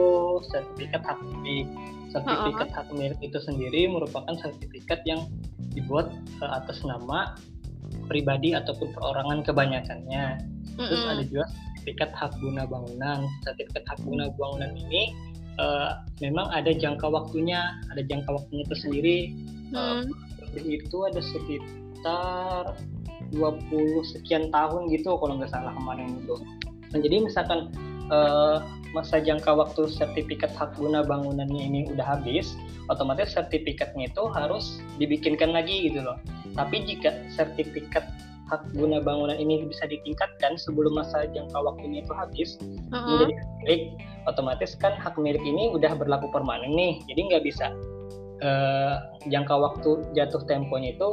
sertifikat 0.48 1.02
hak 1.04 1.20
milik. 1.20 1.68
Sertifikat 2.08 2.68
hak 2.72 2.88
milik 2.94 3.20
itu 3.20 3.38
sendiri 3.42 3.90
merupakan 3.90 4.32
sertifikat 4.40 5.04
yang 5.04 5.28
dibuat 5.76 6.08
eh, 6.40 6.50
atas 6.50 6.80
nama 6.86 7.36
pribadi 8.06 8.56
ataupun 8.56 8.96
perorangan 8.96 9.44
kebanyakannya. 9.44 10.40
Terus 10.78 11.02
ada 11.04 11.22
juga 11.26 11.44
sertifikat 11.52 12.10
hak 12.16 12.32
guna 12.40 12.64
bangunan. 12.64 13.28
Sertifikat 13.44 13.84
hak 13.84 13.98
guna 14.08 14.32
bangunan 14.38 14.72
ini 14.88 15.12
eh, 15.60 15.90
memang 16.24 16.48
ada 16.54 16.72
jangka 16.72 17.12
waktunya, 17.12 17.76
ada 17.92 18.00
jangka 18.00 18.30
waktunya 18.40 18.64
tersendiri. 18.72 19.18
Hmm. 19.74 20.08
Lebih 20.50 20.82
itu 20.82 20.98
ada 21.06 21.20
sekitar 21.20 22.74
20 23.32 24.02
sekian 24.16 24.50
tahun 24.50 24.90
gitu 24.90 25.16
kalau 25.18 25.38
nggak 25.38 25.52
salah 25.52 25.72
kemarin 25.76 26.18
itu. 26.18 26.34
Nah, 26.90 26.98
jadi 26.98 27.16
misalkan 27.22 27.70
eh, 28.10 28.58
masa 28.90 29.22
jangka 29.22 29.54
waktu 29.54 29.86
sertifikat 29.86 30.50
hak 30.58 30.74
guna 30.74 31.06
bangunannya 31.06 31.62
ini 31.62 31.80
udah 31.94 32.18
habis, 32.18 32.58
otomatis 32.90 33.30
sertifikatnya 33.30 34.10
itu 34.10 34.22
harus 34.34 34.82
dibikinkan 34.98 35.54
lagi 35.54 35.90
gitu 35.90 36.02
loh. 36.02 36.18
Tapi 36.58 36.82
jika 36.82 37.14
sertifikat 37.30 38.02
hak 38.50 38.66
guna 38.74 38.98
bangunan 38.98 39.38
ini 39.38 39.62
bisa 39.70 39.86
ditingkatkan 39.86 40.58
sebelum 40.58 40.98
masa 40.98 41.30
jangka 41.30 41.54
waktunya 41.54 42.02
itu 42.02 42.10
habis 42.10 42.58
Mm-mm. 42.90 43.06
menjadi 43.06 43.32
hak 43.38 43.50
milik, 43.62 43.82
otomatis 44.26 44.74
kan 44.74 44.98
hak 44.98 45.14
milik 45.14 45.42
ini 45.46 45.70
udah 45.70 45.94
berlaku 45.94 46.26
permanen 46.34 46.74
nih, 46.74 46.98
jadi 47.06 47.20
nggak 47.30 47.44
bisa 47.46 47.70
eh, 48.40 48.94
jangka 49.28 49.54
waktu 49.54 49.90
jatuh 50.16 50.42
temponya 50.48 50.96
itu 50.96 51.08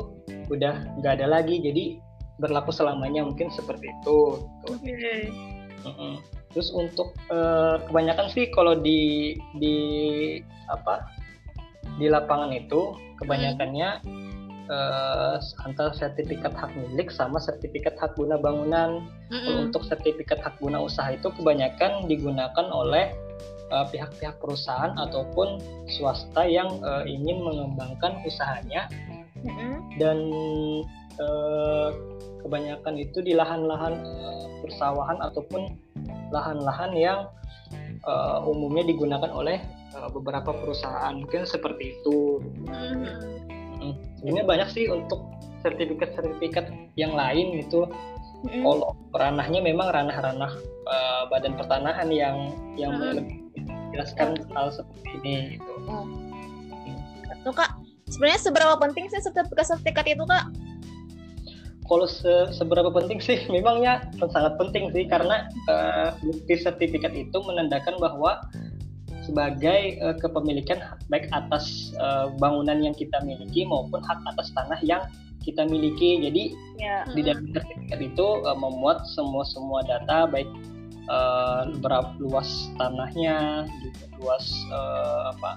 udah 0.48 0.74
nggak 1.00 1.14
ada 1.22 1.28
lagi, 1.28 1.60
jadi 1.60 2.00
berlaku 2.40 2.72
selamanya 2.72 3.26
mungkin 3.26 3.52
seperti 3.52 3.92
itu. 3.92 4.42
Tuh. 4.66 4.76
Oke. 4.76 5.30
Mm-mm. 5.86 6.22
Terus 6.56 6.74
untuk 6.74 7.14
eh, 7.30 7.76
kebanyakan 7.86 8.28
sih 8.32 8.50
kalau 8.56 8.78
di 8.78 9.36
di 9.62 9.78
apa 10.72 11.06
di 11.98 12.10
lapangan 12.10 12.54
itu 12.54 12.94
kebanyakannya 13.22 13.90
eh, 14.70 15.36
antara 15.66 15.92
sertifikat 15.94 16.54
hak 16.56 16.72
milik 16.74 17.10
sama 17.10 17.42
sertifikat 17.42 17.98
hak 18.00 18.16
guna 18.16 18.40
bangunan. 18.40 19.06
Mm-mm. 19.28 19.68
untuk 19.68 19.84
sertifikat 19.84 20.40
hak 20.40 20.56
guna 20.64 20.80
usaha 20.80 21.12
itu 21.12 21.28
kebanyakan 21.36 22.08
digunakan 22.08 22.66
oleh 22.72 23.12
eh, 23.72 23.86
pihak-pihak 23.92 24.40
perusahaan 24.40 24.94
ataupun 24.96 25.60
swasta 25.92 26.44
yang 26.48 26.68
eh, 26.82 27.04
ingin 27.08 27.44
mengembangkan 27.44 28.22
usahanya 28.24 28.88
dan 29.98 30.18
eh, 31.18 31.90
kebanyakan 32.44 32.96
itu 33.00 33.20
di 33.24 33.34
lahan-lahan 33.36 33.94
eh, 34.02 34.46
persawahan 34.64 35.20
ataupun 35.22 35.78
lahan-lahan 36.32 36.92
yang 36.96 37.20
eh, 38.04 38.40
umumnya 38.48 38.88
digunakan 38.88 39.32
oleh 39.32 39.60
eh, 39.96 40.10
beberapa 40.12 40.52
perusahaan 40.54 41.16
mungkin 41.18 41.44
seperti 41.48 42.00
itu. 42.00 42.44
Mm. 42.68 43.94
Sebenarnya 44.20 44.46
banyak 44.50 44.70
sih 44.74 44.90
untuk 44.90 45.22
sertifikat-sertifikat 45.62 46.70
yang 46.98 47.14
lain 47.14 47.62
itu 47.62 47.86
Mm-mm. 48.46 48.62
kalau 48.66 48.94
ranahnya 49.14 49.62
memang 49.62 49.90
ranah-ranah 49.90 50.52
eh, 50.88 51.24
badan 51.30 51.54
pertanahan 51.58 52.10
yang 52.14 52.38
yang 52.78 52.94
Hmm. 52.98 53.22
lebih 53.22 53.47
menjelaskan 53.88 54.28
hal 54.52 54.68
seperti 54.70 55.08
ini 55.24 55.36
gitu. 55.58 55.72
Tuh 57.44 57.54
kak, 57.56 57.72
sebenarnya 58.12 58.42
seberapa 58.44 58.76
penting 58.76 59.08
sih 59.08 59.20
sertifikat-sertifikat 59.24 60.06
itu 60.12 60.24
kak? 60.28 60.46
Kalau 61.88 62.04
se- 62.04 62.52
seberapa 62.52 62.92
penting 62.92 63.24
sih? 63.24 63.40
Memangnya 63.54 64.12
sangat 64.20 64.60
penting 64.60 64.92
sih 64.92 65.08
karena 65.08 65.48
eh, 65.72 66.10
bukti 66.20 66.60
sertifikat 66.60 67.16
itu 67.16 67.38
menandakan 67.40 67.96
bahwa 68.00 68.44
sebagai 69.24 69.96
eh, 70.00 70.16
kepemilikan 70.20 70.80
hak 70.80 71.00
baik 71.08 71.32
atas 71.32 71.96
eh, 71.96 72.28
bangunan 72.40 72.84
yang 72.84 72.96
kita 72.96 73.24
miliki 73.24 73.64
maupun 73.64 74.04
hak 74.04 74.20
atas 74.28 74.52
tanah 74.52 74.80
yang 74.84 75.04
kita 75.44 75.64
miliki. 75.64 76.20
Jadi 76.20 76.44
Ya. 76.78 77.02
di 77.10 77.26
dalam 77.26 77.48
sertifikat 77.56 78.00
itu 78.04 78.28
eh, 78.44 78.58
memuat 78.60 79.08
semua 79.08 79.48
semua 79.48 79.80
data 79.88 80.28
baik 80.28 80.48
eh, 81.08 81.62
berapa 81.80 82.12
luas 82.20 82.70
tanahnya, 82.78 83.66
juga 83.82 84.06
luas 84.20 84.46
eh, 84.72 85.22
apa 85.36 85.52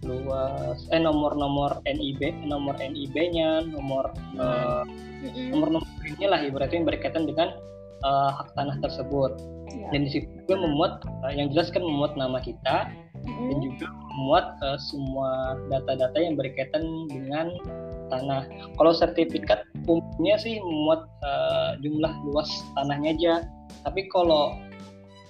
luas 0.00 0.80
eh 0.90 1.00
nomor-nomor 1.00 1.84
NIB 1.84 2.48
nomor 2.48 2.72
NIB-nya 2.80 3.68
nomor 3.68 4.08
eh, 4.40 4.82
Mm-mm. 5.20 5.52
nomor-nomor 5.52 5.84
inilah 6.08 6.40
ibaratnya 6.40 6.80
yang 6.80 6.88
berkaitan 6.88 7.28
dengan 7.28 7.52
eh, 8.04 8.30
hak 8.32 8.48
tanah 8.56 8.76
tersebut 8.80 9.36
Ya. 9.70 9.86
dan 9.94 10.02
di 10.02 10.10
situ 10.10 10.26
juga 10.42 10.66
memuat 10.66 10.92
eh, 11.30 11.38
yang 11.38 11.46
jelas 11.54 11.70
kan 11.70 11.86
memuat 11.86 12.18
nama 12.18 12.42
kita 12.42 12.90
dan 12.90 13.22
Mm-mm. 13.22 13.62
juga 13.62 13.86
memuat 13.86 14.46
eh, 14.66 14.78
semua 14.90 15.54
data-data 15.70 16.18
yang 16.18 16.34
berkaitan 16.34 16.82
dengan 17.06 17.54
tanah. 18.10 18.44
Kalau 18.76 18.92
sertifikat 18.92 19.62
umumnya 19.86 20.36
sih 20.36 20.58
memuat 20.58 21.06
eh, 21.22 21.70
jumlah 21.80 22.12
luas 22.28 22.50
tanahnya 22.76 23.10
aja, 23.16 23.34
tapi 23.86 24.10
kalau 24.10 24.58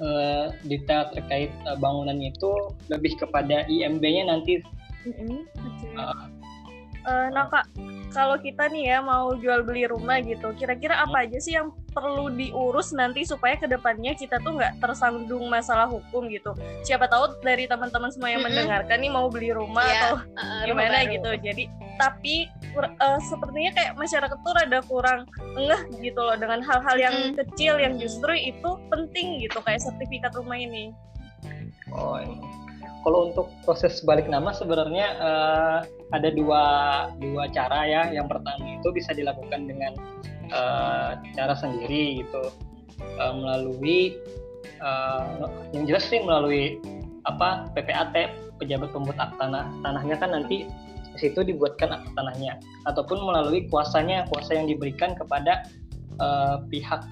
eh, 0.01 0.51
detail 0.67 1.13
terkait 1.13 1.53
eh, 1.53 1.77
bangunannya 1.79 2.33
itu 2.33 2.53
lebih 2.89 3.15
kepada 3.21 3.69
IMB-nya 3.69 4.33
nanti. 4.33 4.59
Mm-mm. 5.05 5.45
eh, 5.97 6.41
Eh, 7.01 7.29
nah 7.33 7.49
kak, 7.49 7.65
kalau 8.13 8.37
kita 8.37 8.69
nih 8.69 8.93
ya 8.93 8.99
mau 9.01 9.33
jual 9.33 9.65
beli 9.65 9.89
rumah 9.89 10.21
gitu, 10.21 10.53
kira-kira 10.53 11.01
apa 11.01 11.25
aja 11.25 11.41
sih 11.41 11.57
yang 11.57 11.73
perlu 11.97 12.29
diurus 12.29 12.93
nanti 12.93 13.25
supaya 13.25 13.57
ke 13.57 13.65
depannya 13.65 14.13
kita 14.13 14.37
tuh 14.45 14.61
nggak 14.61 14.85
tersandung 14.85 15.49
masalah 15.49 15.89
hukum 15.89 16.29
gitu. 16.29 16.53
Siapa 16.85 17.09
tahu 17.09 17.41
dari 17.41 17.65
teman-teman 17.65 18.13
semua 18.13 18.29
yang 18.37 18.45
mendengarkan 18.45 19.01
nih 19.01 19.09
mau 19.09 19.33
beli 19.33 19.49
rumah 19.49 19.89
Iya, 19.89 19.97
atau 19.97 20.15
uh, 20.21 20.21
rumah 20.29 20.65
gimana 20.69 20.99
baru. 21.01 21.13
gitu. 21.17 21.31
Jadi 21.41 21.65
tapi 21.97 22.35
eh, 22.79 23.21
sepertinya 23.27 23.71
kayak 23.75 23.93
masyarakat 23.99 24.39
tuh 24.41 24.53
rada 24.55 24.81
kurang 24.87 25.21
ngeh 25.59 25.83
gitu 26.00 26.21
loh 26.21 26.37
dengan 26.39 26.62
hal-hal 26.62 26.97
yang 26.97 27.15
Mm-mm. 27.15 27.37
kecil 27.43 27.79
yang 27.79 27.99
justru 27.99 28.33
itu 28.37 28.71
penting 28.89 29.43
gitu 29.43 29.59
kayak 29.65 29.83
sertifikat 29.83 30.33
rumah 30.37 30.59
ini. 30.59 30.95
oh, 31.91 32.21
ini. 32.21 32.39
Kalau 33.00 33.33
untuk 33.33 33.49
proses 33.65 34.05
balik 34.05 34.29
nama 34.29 34.53
sebenarnya 34.53 35.07
eh, 35.19 35.79
ada 36.12 36.29
dua 36.31 36.62
dua 37.19 37.49
cara 37.50 37.89
ya. 37.89 38.03
Yang 38.12 38.37
pertama 38.37 38.65
itu 38.77 38.89
bisa 38.93 39.11
dilakukan 39.17 39.67
dengan 39.67 39.93
eh, 40.53 41.11
cara 41.35 41.55
sendiri 41.57 42.23
gitu 42.23 42.71
Eh, 43.21 43.35
melalui 43.37 44.17
eh, 44.81 45.45
yang 45.77 45.85
jelas 45.85 46.05
sih 46.09 46.21
melalui 46.25 46.81
apa 47.29 47.69
PPAT 47.77 48.17
pejabat 48.57 48.93
pembuat 48.93 49.37
tanah 49.37 49.69
tanahnya 49.85 50.17
kan 50.17 50.33
nanti 50.33 50.65
situ 51.21 51.45
dibuatkan 51.45 51.93
akta 51.93 52.11
tanahnya 52.17 52.57
ataupun 52.89 53.21
melalui 53.21 53.69
kuasanya 53.69 54.25
kuasa 54.33 54.57
yang 54.57 54.67
diberikan 54.67 55.12
kepada 55.15 55.69
eh, 56.17 56.57
pihak 56.73 57.05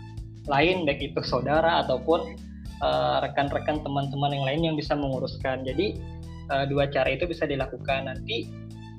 lain 0.48 0.88
baik 0.88 1.12
itu 1.12 1.20
saudara 1.20 1.84
ataupun 1.84 2.34
eh, 2.80 3.16
rekan-rekan 3.22 3.84
teman-teman 3.84 4.32
yang 4.32 4.44
lain 4.48 4.60
yang 4.72 4.76
bisa 4.80 4.96
menguruskan 4.96 5.62
jadi 5.68 5.94
eh, 6.48 6.64
dua 6.72 6.88
cara 6.88 7.12
itu 7.12 7.28
bisa 7.28 7.44
dilakukan 7.44 8.08
nanti 8.08 8.48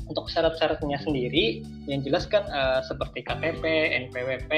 untuk 0.09 0.25
syarat-syaratnya 0.25 0.97
sendiri 1.05 1.61
yang 1.85 2.01
jelas 2.01 2.25
kan 2.25 2.45
eh, 2.49 2.81
seperti 2.85 3.21
KTP, 3.21 3.63
NPWP, 4.09 4.51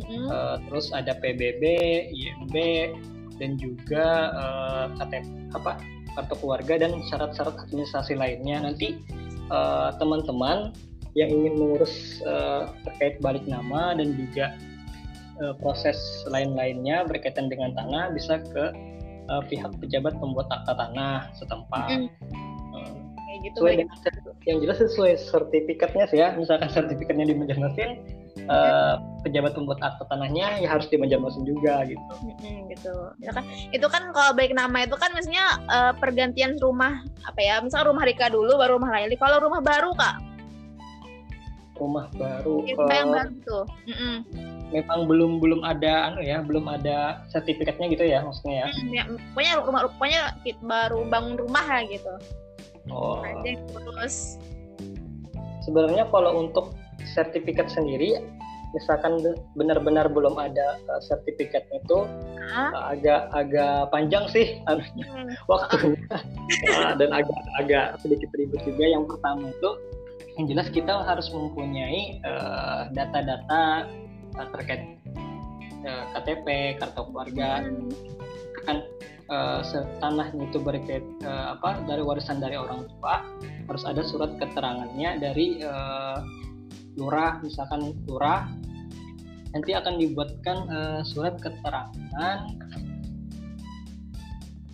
Mm-mm. 0.00 0.24
Eh, 0.32 0.56
terus 0.66 0.90
ada 0.96 1.12
PBB, 1.20 1.62
IMB, 2.08 2.56
dan 3.36 3.60
juga 3.60 4.32
eh, 4.32 4.86
KTP 4.96 5.24
apa 5.54 5.76
kartu 6.16 6.34
keluarga 6.40 6.74
dan 6.82 6.98
syarat-syarat 7.06 7.54
administrasi 7.68 8.16
lainnya. 8.18 8.64
Nanti 8.64 8.98
eh, 9.50 9.90
teman-teman 9.96 10.72
yang 11.16 11.32
ingin 11.32 11.54
mengurus 11.58 12.20
eh, 12.22 12.62
terkait 12.84 13.18
balik 13.24 13.44
nama 13.48 13.96
dan 13.96 14.14
juga 14.14 14.54
eh, 15.42 15.54
proses 15.58 15.98
lain-lainnya 16.28 17.08
berkaitan 17.08 17.48
dengan 17.50 17.74
tanah 17.74 18.12
bisa 18.14 18.38
ke 18.52 18.64
eh, 19.28 19.42
pihak 19.48 19.72
pejabat 19.80 20.14
pembuat 20.20 20.46
akta 20.52 20.72
tanah 20.76 21.32
setempat. 21.36 21.88
Eh, 21.90 22.90
Kayak 23.28 23.38
gitu. 23.44 23.56
sesuai 23.60 23.74
dengan 23.84 23.96
yang 24.48 24.58
jelas 24.64 24.78
sesuai 24.80 25.12
sertifikatnya 25.20 26.04
sih 26.08 26.18
ya 26.24 26.32
misalkan 26.32 26.72
sertifikatnya 26.72 27.28
di 27.28 27.34
Banjarmasin 27.36 27.90
eh, 28.48 28.94
pejabat 29.22 29.52
pembuat 29.54 29.82
akta 29.82 30.06
tanahnya 30.06 30.62
ya 30.62 30.68
harus 30.70 30.86
dimenjambasin 30.90 31.42
juga 31.42 31.82
gitu. 31.86 32.12
Mm-mm, 32.22 32.70
gitu. 32.70 32.94
Ya 33.22 33.34
kan 33.34 33.44
itu 33.74 33.86
kan 33.90 34.10
kalau 34.14 34.32
baik 34.34 34.54
nama 34.54 34.86
itu 34.86 34.94
kan 34.94 35.10
misalnya 35.14 35.58
eh, 35.66 35.92
pergantian 35.98 36.56
rumah 36.58 37.02
apa 37.26 37.40
ya? 37.40 37.58
Misal 37.60 37.86
rumah 37.90 38.06
Rika 38.06 38.30
dulu 38.30 38.58
baru 38.58 38.78
rumah 38.78 38.94
Laili. 38.94 39.18
Kalau 39.18 39.42
rumah 39.42 39.60
baru 39.62 39.90
Kak, 39.94 40.16
Rumah 41.78 42.10
baru 42.18 42.66
rumah 42.66 42.90
yang 42.90 43.08
eh, 43.08 43.14
baru 43.14 43.32
tuh. 43.46 43.64
Mm-mm. 43.86 44.16
memang 44.68 45.08
belum 45.08 45.40
belum 45.40 45.60
ada 45.64 46.12
anu 46.12 46.20
ya, 46.20 46.44
belum 46.44 46.68
ada 46.68 47.24
sertifikatnya 47.32 47.86
gitu 47.88 48.04
ya 48.04 48.20
maksudnya 48.20 48.66
ya. 48.66 48.68
Mm, 48.68 48.90
ya, 48.92 49.02
pokoknya 49.32 49.54
rumah 49.64 49.80
pokoknya 49.96 50.22
baru 50.60 51.00
bangun 51.08 51.34
rumah 51.38 51.64
lah 51.64 51.82
gitu. 51.86 52.14
Oh. 52.90 53.22
Aja 53.22 53.56
terus 53.56 54.40
Sebenarnya 55.68 56.08
kalau 56.08 56.48
untuk 56.48 56.72
sertifikat 57.12 57.68
sendiri 57.68 58.16
misalkan 58.76 59.20
be- 59.24 59.38
benar-benar 59.56 60.10
belum 60.12 60.36
ada 60.36 60.76
eh, 60.76 61.00
sertifikatnya 61.08 61.80
itu 61.80 61.98
ah, 62.52 62.70
eh, 62.72 62.84
agak 62.98 63.20
agak 63.32 63.78
panjang 63.88 64.24
sih 64.28 64.58
anunya 64.70 65.06
mm, 65.08 65.28
waktunya. 65.48 66.16
Eh, 66.68 66.92
dan 67.00 67.10
agak 67.12 67.40
agak 67.60 67.86
sedikit 68.04 68.28
ribet 68.36 68.60
juga. 68.64 68.84
Yang 68.84 69.04
pertama 69.16 69.48
itu 69.48 69.70
yang 70.38 70.46
jelas 70.54 70.68
kita 70.70 71.02
harus 71.02 71.26
mempunyai 71.34 72.22
data-data 72.92 73.88
eh, 74.36 74.48
terkait 74.54 74.82
eh, 75.84 76.04
KTP 76.16 76.46
kartu 76.80 77.00
keluarga. 77.08 77.64
Mm, 77.64 77.90
kan 78.68 78.78
se- 79.60 79.84
tanahnya 80.00 80.48
itu 80.48 80.56
berkait 80.56 81.04
eh, 81.24 81.46
apa 81.52 81.84
dari 81.84 82.00
warisan 82.00 82.40
dari 82.40 82.56
orang 82.56 82.88
tua 82.96 83.20
harus 83.68 83.84
ada 83.84 84.00
surat 84.00 84.32
keterangannya 84.40 85.20
dari 85.20 85.60
eh, 85.60 86.18
lurah 86.98 87.38
misalkan 87.40 87.94
lurah 88.04 88.50
nanti 89.54 89.72
akan 89.72 89.96
dibuatkan 89.96 90.56
eh, 90.68 91.00
surat 91.06 91.38
keterangan 91.38 92.38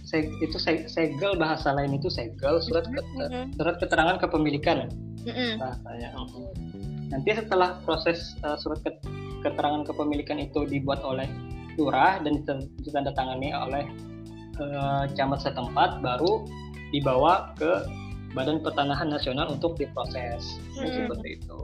Se- 0.04 0.30
itu 0.38 0.56
se- 0.56 0.86
segel 0.86 1.34
bahasa 1.34 1.74
lain 1.74 1.98
itu 1.98 2.06
segel 2.06 2.62
surat 2.62 2.86
ke- 2.86 3.02
Mhm. 3.02 3.58
surat 3.58 3.76
keterangan 3.82 4.16
kepemilikan 4.20 4.86
mm-mm. 5.26 5.58
bahasanya. 5.58 6.08
Nanti 7.10 7.30
setelah 7.34 7.82
proses 7.82 8.38
uh, 8.46 8.54
surat 8.54 8.78
ket- 8.84 9.02
keterangan 9.42 9.82
kepemilikan 9.82 10.38
itu 10.38 10.68
dibuat 10.70 11.02
oleh 11.02 11.26
lurah 11.74 12.22
dan 12.22 12.46
ditandatangani 12.78 13.50
oleh 13.50 13.84
uh, 14.62 15.10
camat 15.18 15.42
setempat, 15.42 15.98
baru 15.98 16.46
dibawa 16.94 17.50
ke 17.58 17.82
Badan 18.34 18.62
Pertanahan 18.62 19.10
Nasional 19.10 19.50
untuk 19.50 19.74
diproses 19.74 20.46
Hmm. 20.78 20.90
seperti 20.90 21.42
itu. 21.42 21.58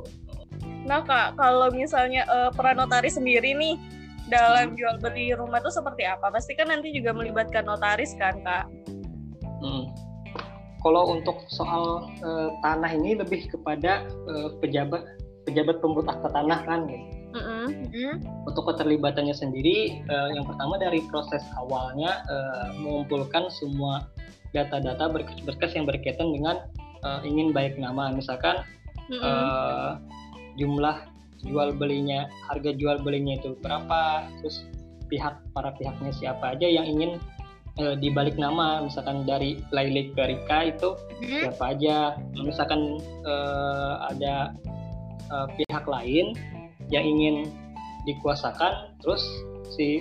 Nah 0.87 1.01
kak, 1.05 1.37
kalau 1.37 1.69
misalnya 1.73 2.25
eh, 2.25 2.51
peran 2.55 2.81
notaris 2.81 3.17
sendiri 3.17 3.53
nih 3.57 3.77
dalam 4.31 4.79
jual 4.79 4.97
beli 5.03 5.35
rumah 5.35 5.59
itu 5.59 5.75
seperti 5.75 6.07
apa? 6.07 6.31
Pasti 6.31 6.55
kan 6.55 6.71
nanti 6.71 6.95
juga 6.95 7.11
melibatkan 7.11 7.67
notaris 7.67 8.15
kan 8.17 8.39
kak? 8.41 8.67
Hmm. 9.61 9.91
Kalau 10.81 11.13
untuk 11.13 11.45
soal 11.53 12.09
uh, 12.25 12.49
tanah 12.65 12.89
ini 12.97 13.13
lebih 13.13 13.53
kepada 13.53 14.01
uh, 14.33 14.49
pejabat 14.65 15.05
pejabat 15.45 15.77
pembuat 15.85 16.09
akta 16.09 16.33
tanah 16.33 16.61
kan. 16.65 16.89
gitu. 16.89 17.21
Mm-mm. 17.31 18.19
untuk 18.43 18.75
keterlibatannya 18.75 19.31
sendiri 19.31 20.03
eh, 20.03 20.29
yang 20.35 20.43
pertama 20.43 20.83
dari 20.83 20.99
proses 21.07 21.47
awalnya 21.55 22.27
eh, 22.27 22.69
mengumpulkan 22.83 23.47
semua 23.55 24.11
data-data 24.51 25.07
berkas-berkas 25.07 25.79
yang 25.79 25.87
berkaitan 25.87 26.35
dengan 26.35 26.67
eh, 27.07 27.21
ingin 27.23 27.55
baik 27.55 27.79
nama 27.79 28.11
misalkan 28.11 28.67
Mm-mm. 29.07 29.23
eh, 29.23 29.91
jumlah 30.61 30.97
jual 31.41 31.73
belinya 31.73 32.29
harga 32.53 32.77
jual 32.77 33.01
belinya 33.01 33.41
itu 33.41 33.57
berapa 33.65 34.29
terus 34.41 34.69
pihak 35.09 35.41
para 35.57 35.73
pihaknya 35.81 36.13
siapa 36.13 36.53
aja 36.55 36.69
yang 36.69 36.85
ingin 36.85 37.17
eh, 37.81 37.97
dibalik 37.97 38.37
nama 38.37 38.85
misalkan 38.85 39.25
dari 39.25 39.57
Laili 39.73 40.13
ke 40.13 40.21
Rika 40.21 40.77
itu 40.77 40.95
Mm-mm. 41.25 41.41
siapa 41.49 41.65
aja 41.75 41.97
misalkan 42.37 43.01
eh, 43.25 43.95
ada 44.13 44.53
eh, 45.33 45.47
pihak 45.57 45.89
lain 45.89 46.37
yang 46.93 47.03
ingin 47.09 47.49
dikuasakan 48.05 48.93
terus 49.01 49.25
si 49.73 50.01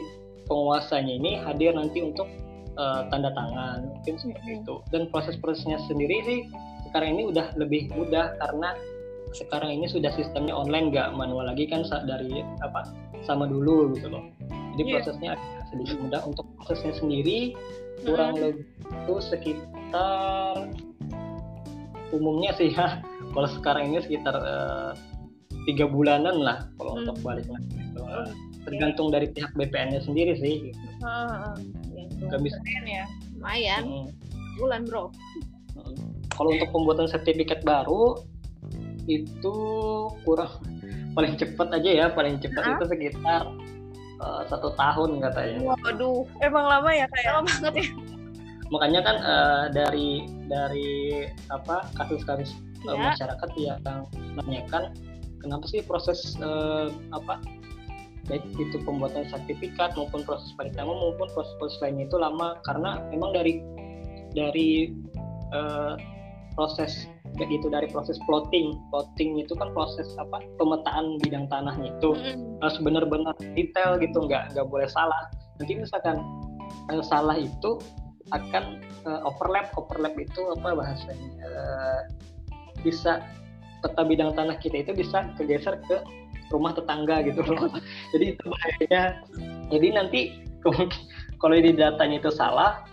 penguasanya 0.50 1.14
ini 1.16 1.40
hadir 1.40 1.72
nanti 1.72 2.04
untuk 2.04 2.28
eh, 2.76 3.02
tanda 3.10 3.32
tangan 3.32 3.88
mungkin 3.96 4.14
seperti 4.20 4.50
Mhm. 4.50 4.60
itu 4.68 4.76
dan 4.92 5.08
proses-prosesnya 5.10 5.80
sendiri 5.88 6.18
sih 6.28 6.40
sekarang 6.90 7.16
ini 7.16 7.32
udah 7.32 7.54
lebih 7.56 7.88
mudah 7.96 8.34
karena 8.42 8.76
sekarang 9.32 9.72
ini 9.72 9.86
sudah 9.86 10.10
sistemnya 10.12 10.52
online 10.52 10.90
nggak 10.90 11.14
manual 11.14 11.46
lagi 11.46 11.66
kan 11.66 11.82
dari 12.04 12.42
apa 12.60 12.90
sama 13.24 13.46
dulu 13.46 13.94
gitu 13.94 14.10
loh 14.10 14.24
jadi 14.74 14.82
Iya. 14.82 14.94
prosesnya 14.98 15.32
sedikit 15.70 15.98
mudah 16.00 16.22
untuk 16.24 16.46
prosesnya 16.56 16.94
sendiri 16.96 17.54
kurang 18.02 18.34
Mhm. 18.36 18.42
lebih 18.42 18.66
itu 18.90 19.16
sekitar 19.22 20.56
umumnya 22.10 22.52
sih 22.58 22.74
ya 22.78 23.04
kalau 23.32 23.48
sekarang 23.52 23.94
ini 23.94 24.02
sekitar 24.02 24.34
eh, 24.36 24.92
tiga 25.68 25.86
bulanan 25.86 26.42
lah 26.42 26.58
kalau 26.76 26.98
Hmm. 26.98 27.02
untuk 27.06 27.18
balik 27.22 27.46
lagi 27.46 27.70
gitu. 27.70 28.00
Oh, 28.02 28.26
tergantung 28.66 29.08
dari 29.10 29.30
pihak 29.30 29.54
BPN-nya 29.54 30.02
sendiri 30.02 30.34
sih 30.36 30.72
gitu. 30.72 30.82
Gitu. 31.94 32.24
Nggak 32.26 32.42
bisa 32.42 32.58
ya. 32.84 33.06
Lumayan, 33.36 33.84
Mm, 33.86 34.08
bulan 34.58 34.82
bro. 34.84 35.14
mm. 35.76 35.96
kalau 36.34 36.50
untuk 36.52 36.70
pembuatan 36.72 37.06
sertifikat 37.06 37.62
baru 37.62 38.18
itu 39.10 39.56
kurang 40.22 40.54
paling 41.18 41.34
cepat 41.36 41.74
aja 41.74 41.90
ya 41.90 42.06
paling 42.14 42.38
cepat 42.38 42.78
itu 42.78 42.86
sekitar 42.86 43.44
eh, 44.22 44.42
satu 44.48 44.70
tahun 44.78 45.18
katanya 45.26 45.74
Waduh, 45.82 46.24
emang 46.46 46.66
lama 46.70 46.90
ya 46.94 47.06
kayak? 47.10 47.32
Lama 47.42 47.50
banget 47.50 47.74
ya. 47.82 47.88
makanya 48.70 49.00
kan 49.02 49.16
eh, 49.18 49.64
dari 49.74 50.10
dari 50.46 50.90
apa 51.50 51.90
kasus-kasus 51.98 52.54
eh, 52.86 52.94
Ya. 52.96 53.12
masyarakat 53.12 53.50
yang 53.58 54.06
menanyakan 54.38 54.94
kenapa 55.42 55.66
sih 55.68 55.82
proses 55.84 56.38
eh, 56.38 56.88
apa 57.12 57.42
baik 58.30 58.46
itu 58.62 58.78
pembuatan 58.86 59.26
sertifikat 59.34 59.98
maupun 59.98 60.22
proses 60.22 60.54
nama 60.78 60.86
maupun 60.94 61.26
proses-proses 61.34 61.82
lainnya 61.82 62.06
itu 62.06 62.18
lama 62.22 62.62
karena 62.62 63.02
memang 63.10 63.34
dari 63.34 63.58
dari 64.38 64.94
eh, 65.50 65.94
proses 66.54 67.10
baik 67.38 67.62
itu 67.62 67.68
dari 67.70 67.88
proses 67.92 68.18
plotting. 68.26 68.80
Plotting 68.90 69.38
itu 69.38 69.54
kan 69.54 69.70
proses 69.76 70.08
apa? 70.18 70.42
Pemetaan 70.58 71.22
bidang 71.22 71.46
tanahnya 71.52 71.94
itu. 71.94 72.16
Harus 72.64 72.78
benar-benar 72.82 73.36
detail 73.54 74.00
gitu 74.02 74.26
nggak 74.26 74.56
nggak 74.56 74.68
boleh 74.68 74.90
salah. 74.90 75.30
Nanti 75.62 75.78
misalkan 75.78 76.24
eh, 76.90 77.04
salah 77.06 77.38
itu 77.38 77.78
akan 78.34 78.82
eh, 78.82 79.22
overlap. 79.28 79.70
Overlap 79.78 80.18
itu 80.18 80.42
apa 80.58 80.70
bahasanya? 80.74 81.30
Eh, 81.46 82.02
bisa 82.82 83.22
peta 83.80 84.04
bidang 84.04 84.36
tanah 84.36 84.60
kita 84.60 84.84
itu 84.84 84.92
bisa 84.96 85.28
kegeser 85.40 85.80
ke 85.88 86.04
rumah 86.50 86.74
tetangga 86.74 87.22
gitu 87.24 87.46
loh. 87.46 87.70
Jadi 88.16 88.26
itu 88.36 88.44
bahayanya. 88.44 89.04
Jadi 89.70 89.88
nanti 89.94 90.22
kalau 91.42 91.56
di 91.56 91.72
datanya 91.78 92.20
itu 92.20 92.32
salah 92.34 92.84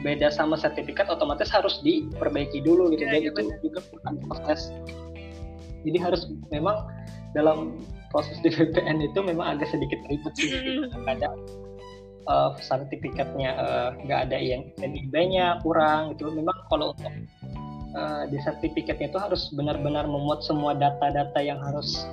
beda 0.00 0.32
sama 0.32 0.56
sertifikat 0.56 1.08
otomatis 1.12 1.52
harus 1.52 1.80
diperbaiki 1.84 2.64
dulu 2.64 2.92
gitu. 2.92 3.04
Jadi 3.04 3.28
iya, 3.28 3.32
itu 3.32 3.40
juga 3.60 3.80
bukan 3.92 4.14
proses. 4.28 4.72
Jadi 5.84 5.98
harus 6.00 6.28
memang 6.48 6.88
dalam 7.36 7.76
proses 8.08 8.36
di 8.40 8.48
VPN 8.56 9.04
itu 9.04 9.18
memang 9.20 9.58
agak 9.58 9.68
sedikit 9.68 10.00
ribet 10.08 10.34
sih. 10.38 10.48
Gitu. 10.48 10.88
Kadang 11.04 11.34
eh, 12.24 12.50
sertifikatnya 12.60 13.50
eh, 13.56 13.90
nggak 14.08 14.20
ada 14.30 14.38
yang 14.40 14.62
NIB-nya 14.80 15.60
kurang 15.60 16.16
gitu. 16.16 16.32
Memang 16.32 16.56
kalau 16.72 16.96
untuk 16.96 17.12
eh, 17.94 18.24
di 18.32 18.38
sertifikatnya 18.40 19.12
itu 19.12 19.20
harus 19.20 19.52
benar-benar 19.52 20.08
memuat 20.08 20.40
semua 20.40 20.72
data-data 20.72 21.40
yang 21.44 21.60
harus 21.60 22.08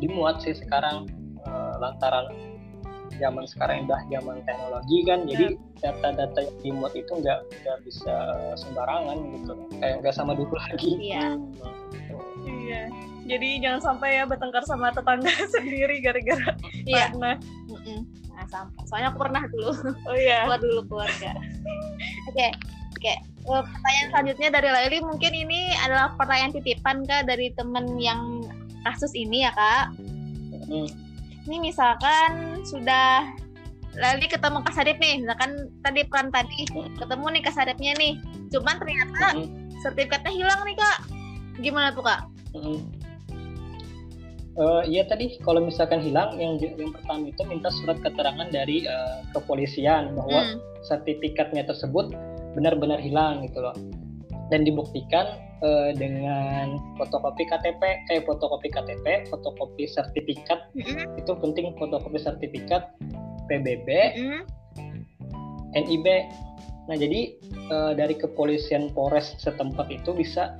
dimuat 0.00 0.44
sih 0.44 0.52
sekarang 0.52 1.08
eh, 1.40 1.74
lantaran 1.80 2.55
zaman 3.16 3.44
sekarang 3.44 3.84
udah 3.84 4.00
zaman 4.06 4.36
teknologi 4.42 4.98
kan 5.02 5.18
jadi 5.24 5.46
data-data 5.78 6.38
yang 6.40 6.56
dimuat 6.62 6.92
itu 6.92 7.12
nggak 7.12 7.40
nggak 7.62 7.78
bisa 7.84 8.14
sembarangan 8.56 9.16
gitu 9.32 9.52
kayak 9.78 9.96
nggak 10.00 10.14
sama 10.14 10.32
dulu 10.32 10.54
lagi 10.56 10.90
Iya. 11.00 11.36
Iya. 12.46 12.82
Jadi 13.26 13.48
jangan 13.58 13.80
sampai 13.82 14.18
ya 14.18 14.24
bertengkar 14.24 14.62
sama 14.62 14.94
tetangga 14.94 15.30
sendiri 15.54 15.98
gara-gara 15.98 16.54
Iya. 16.86 17.10
tanah. 17.10 17.36
Mm-mm. 17.66 18.00
Nah, 18.30 18.46
sampai. 18.46 18.82
Soalnya 18.86 19.08
aku 19.10 19.18
pernah 19.26 19.42
dulu 19.50 19.72
Oh 20.06 20.14
iya. 20.14 20.38
keluar 20.46 20.60
dulu 20.62 20.80
keluarga. 20.86 21.30
Oke, 22.30 22.46
oke. 22.94 23.12
Eh, 23.46 23.62
Pertanyaan 23.66 24.08
selanjutnya 24.10 24.48
dari 24.50 24.68
Laili 24.70 24.98
mungkin 25.02 25.32
ini 25.34 25.74
adalah 25.78 26.14
pertanyaan 26.14 26.54
titipan 26.54 27.02
kak 27.02 27.26
dari 27.26 27.50
temen 27.54 27.98
yang 27.98 28.46
kasus 28.82 29.10
ini 29.14 29.42
ya 29.42 29.50
kak. 29.50 29.90
Hmm. 30.66 30.86
Ini 31.46 31.62
misalkan 31.62 32.60
sudah 32.66 33.30
Laili 33.96 34.28
ketemu 34.28 34.60
Kak 34.60 34.76
Sarip 34.76 35.00
nih, 35.00 35.24
misalkan 35.24 35.72
tadi 35.80 36.04
peran 36.04 36.28
tadi 36.28 36.68
ketemu 37.00 37.26
nih 37.32 37.42
Kak 37.48 37.54
Saripnya 37.56 37.92
nih, 37.96 38.12
cuman 38.52 38.76
ternyata 38.76 39.26
Hmm. 39.32 39.72
sertifikatnya 39.80 40.32
hilang 40.36 40.60
nih 40.68 40.76
kak. 40.76 40.98
Gimana 41.64 41.88
tuh 41.96 42.04
kak? 42.04 42.20
Mm. 42.52 42.80
Uh, 44.56 44.82
iya 44.88 45.04
tadi 45.04 45.36
kalau 45.44 45.64
misalkan 45.64 46.00
hilang 46.00 46.36
yang 46.40 46.56
yang 46.60 46.92
pertama 46.92 47.28
itu 47.28 47.44
minta 47.44 47.68
surat 47.68 48.00
keterangan 48.00 48.48
dari 48.48 48.88
uh, 48.88 49.20
kepolisian 49.36 50.16
bahwa 50.16 50.56
hmm. 50.56 50.60
sertifikatnya 50.80 51.64
tersebut 51.68 52.12
benar-benar 52.56 52.96
hilang 52.96 53.44
gitu 53.44 53.60
loh 53.60 53.76
dan 54.50 54.62
dibuktikan 54.62 55.42
uh, 55.62 55.90
dengan 55.94 56.78
fotokopi 56.98 57.46
KTP 57.50 57.82
eh 58.14 58.22
fotokopi 58.22 58.70
KTP 58.70 59.26
fotokopi 59.30 59.90
sertifikat 59.90 60.70
mm-hmm. 60.76 61.18
itu 61.18 61.32
penting 61.38 61.74
fotokopi 61.78 62.18
sertifikat 62.20 62.94
PBB 63.50 63.88
mm-hmm. 63.88 64.42
NIB 65.74 66.06
nah 66.86 66.94
jadi 66.94 67.34
uh, 67.74 67.92
dari 67.98 68.14
kepolisian 68.14 68.94
Polres 68.94 69.34
setempat 69.42 69.90
itu 69.90 70.14
bisa 70.14 70.54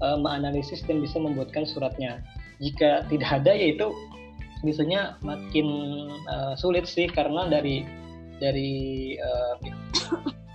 uh, 0.00 0.16
menganalisis 0.16 0.80
dan 0.88 1.04
bisa 1.04 1.20
membuatkan 1.20 1.68
suratnya 1.68 2.24
jika 2.64 3.04
tidak 3.12 3.44
ada 3.44 3.52
yaitu 3.52 3.92
biasanya 4.64 5.20
makin 5.20 5.68
uh, 6.32 6.56
sulit 6.56 6.88
sih 6.88 7.04
karena 7.04 7.44
dari 7.52 7.84
dari 8.40 9.14
uh, 9.20 9.54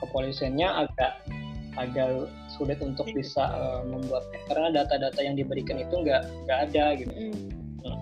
kepolisiannya 0.02 0.89
agak 0.89 1.22
agak 1.78 2.26
sulit 2.62 2.78
untuk 2.86 3.10
iya. 3.10 3.15
bisa 3.17 3.43
uh, 3.50 3.82
membuatnya 3.89 4.38
karena 4.45 4.69
data-data 4.69 5.17
yang 5.26 5.34
diberikan 5.34 5.82
itu 5.82 5.89
nggak 5.97 6.21
nggak 6.45 6.60
ada 6.69 6.84
gitu. 6.93 7.10
Mm. 7.10 7.34
Hmm. 7.82 7.97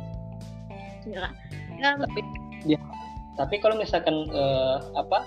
Ya, 1.07 1.25
ya, 1.79 1.89
tapi 1.95 2.19
ya, 2.67 2.79
tapi 3.39 3.55
kalau 3.63 3.79
misalkan 3.79 4.27
uh, 4.35 4.83
apa 4.99 5.23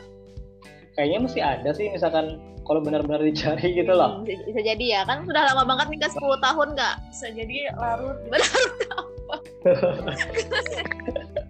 kayaknya 0.93 1.25
masih 1.25 1.41
ada 1.41 1.73
sih 1.73 1.89
misalkan 1.89 2.37
kalau 2.69 2.85
benar-benar 2.85 3.25
dicari 3.25 3.73
gitu 3.73 3.89
loh. 3.89 4.21
Bisa, 4.29 4.45
bisa 4.45 4.61
jadi 4.61 4.85
ya, 4.85 5.01
kan 5.09 5.25
sudah 5.25 5.43
lama 5.49 5.65
banget 5.65 5.97
nih 5.97 6.01
kan 6.05 6.13
10 6.13 6.45
tahun 6.45 6.69
nggak? 6.77 6.95
Bisa 7.09 7.27
jadi 7.33 7.57
larut. 7.81 8.19
Larut 8.29 8.73
apa? 8.93 9.37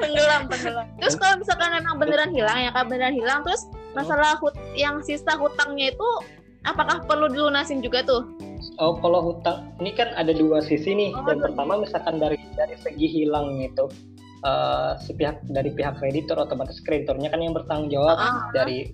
tenggelam, 0.00 0.42
tenggelam. 0.48 0.86
Terus 1.02 1.14
kalau 1.18 1.34
misalkan 1.42 1.70
memang 1.74 1.96
beneran 1.98 2.30
hilang 2.32 2.58
ya, 2.62 2.70
kan 2.72 2.86
beneran 2.86 3.12
hilang, 3.18 3.40
terus 3.42 3.66
masalah 3.92 4.38
hut 4.40 4.54
yang 4.76 5.00
sisa 5.02 5.34
hutangnya 5.36 5.92
itu 5.92 6.10
apakah 6.66 7.06
perlu 7.06 7.30
dilunasin 7.30 7.80
juga 7.80 8.02
tuh? 8.02 8.26
Oh, 8.82 8.98
kalau 8.98 9.32
hutang 9.32 9.72
ini 9.80 9.94
kan 9.94 10.12
ada 10.18 10.34
dua 10.34 10.60
sisi 10.60 10.92
nih. 10.92 11.10
Oh, 11.14 11.24
Dan 11.24 11.40
pertama 11.40 11.80
misalkan 11.80 12.18
dari 12.18 12.36
dari 12.58 12.76
segi 12.76 13.06
hilang 13.06 13.56
itu 13.62 13.88
uh, 14.44 14.98
si 15.00 15.14
pihak 15.14 15.40
dari 15.48 15.72
pihak 15.72 15.96
kreditor 16.02 16.36
otomatis 16.36 16.82
kreditornya 16.82 17.30
kan 17.32 17.40
yang 17.40 17.54
bertanggung 17.54 17.88
jawab 17.88 18.18
uh 18.18 18.26
-huh. 18.26 18.52
Dari 18.52 18.92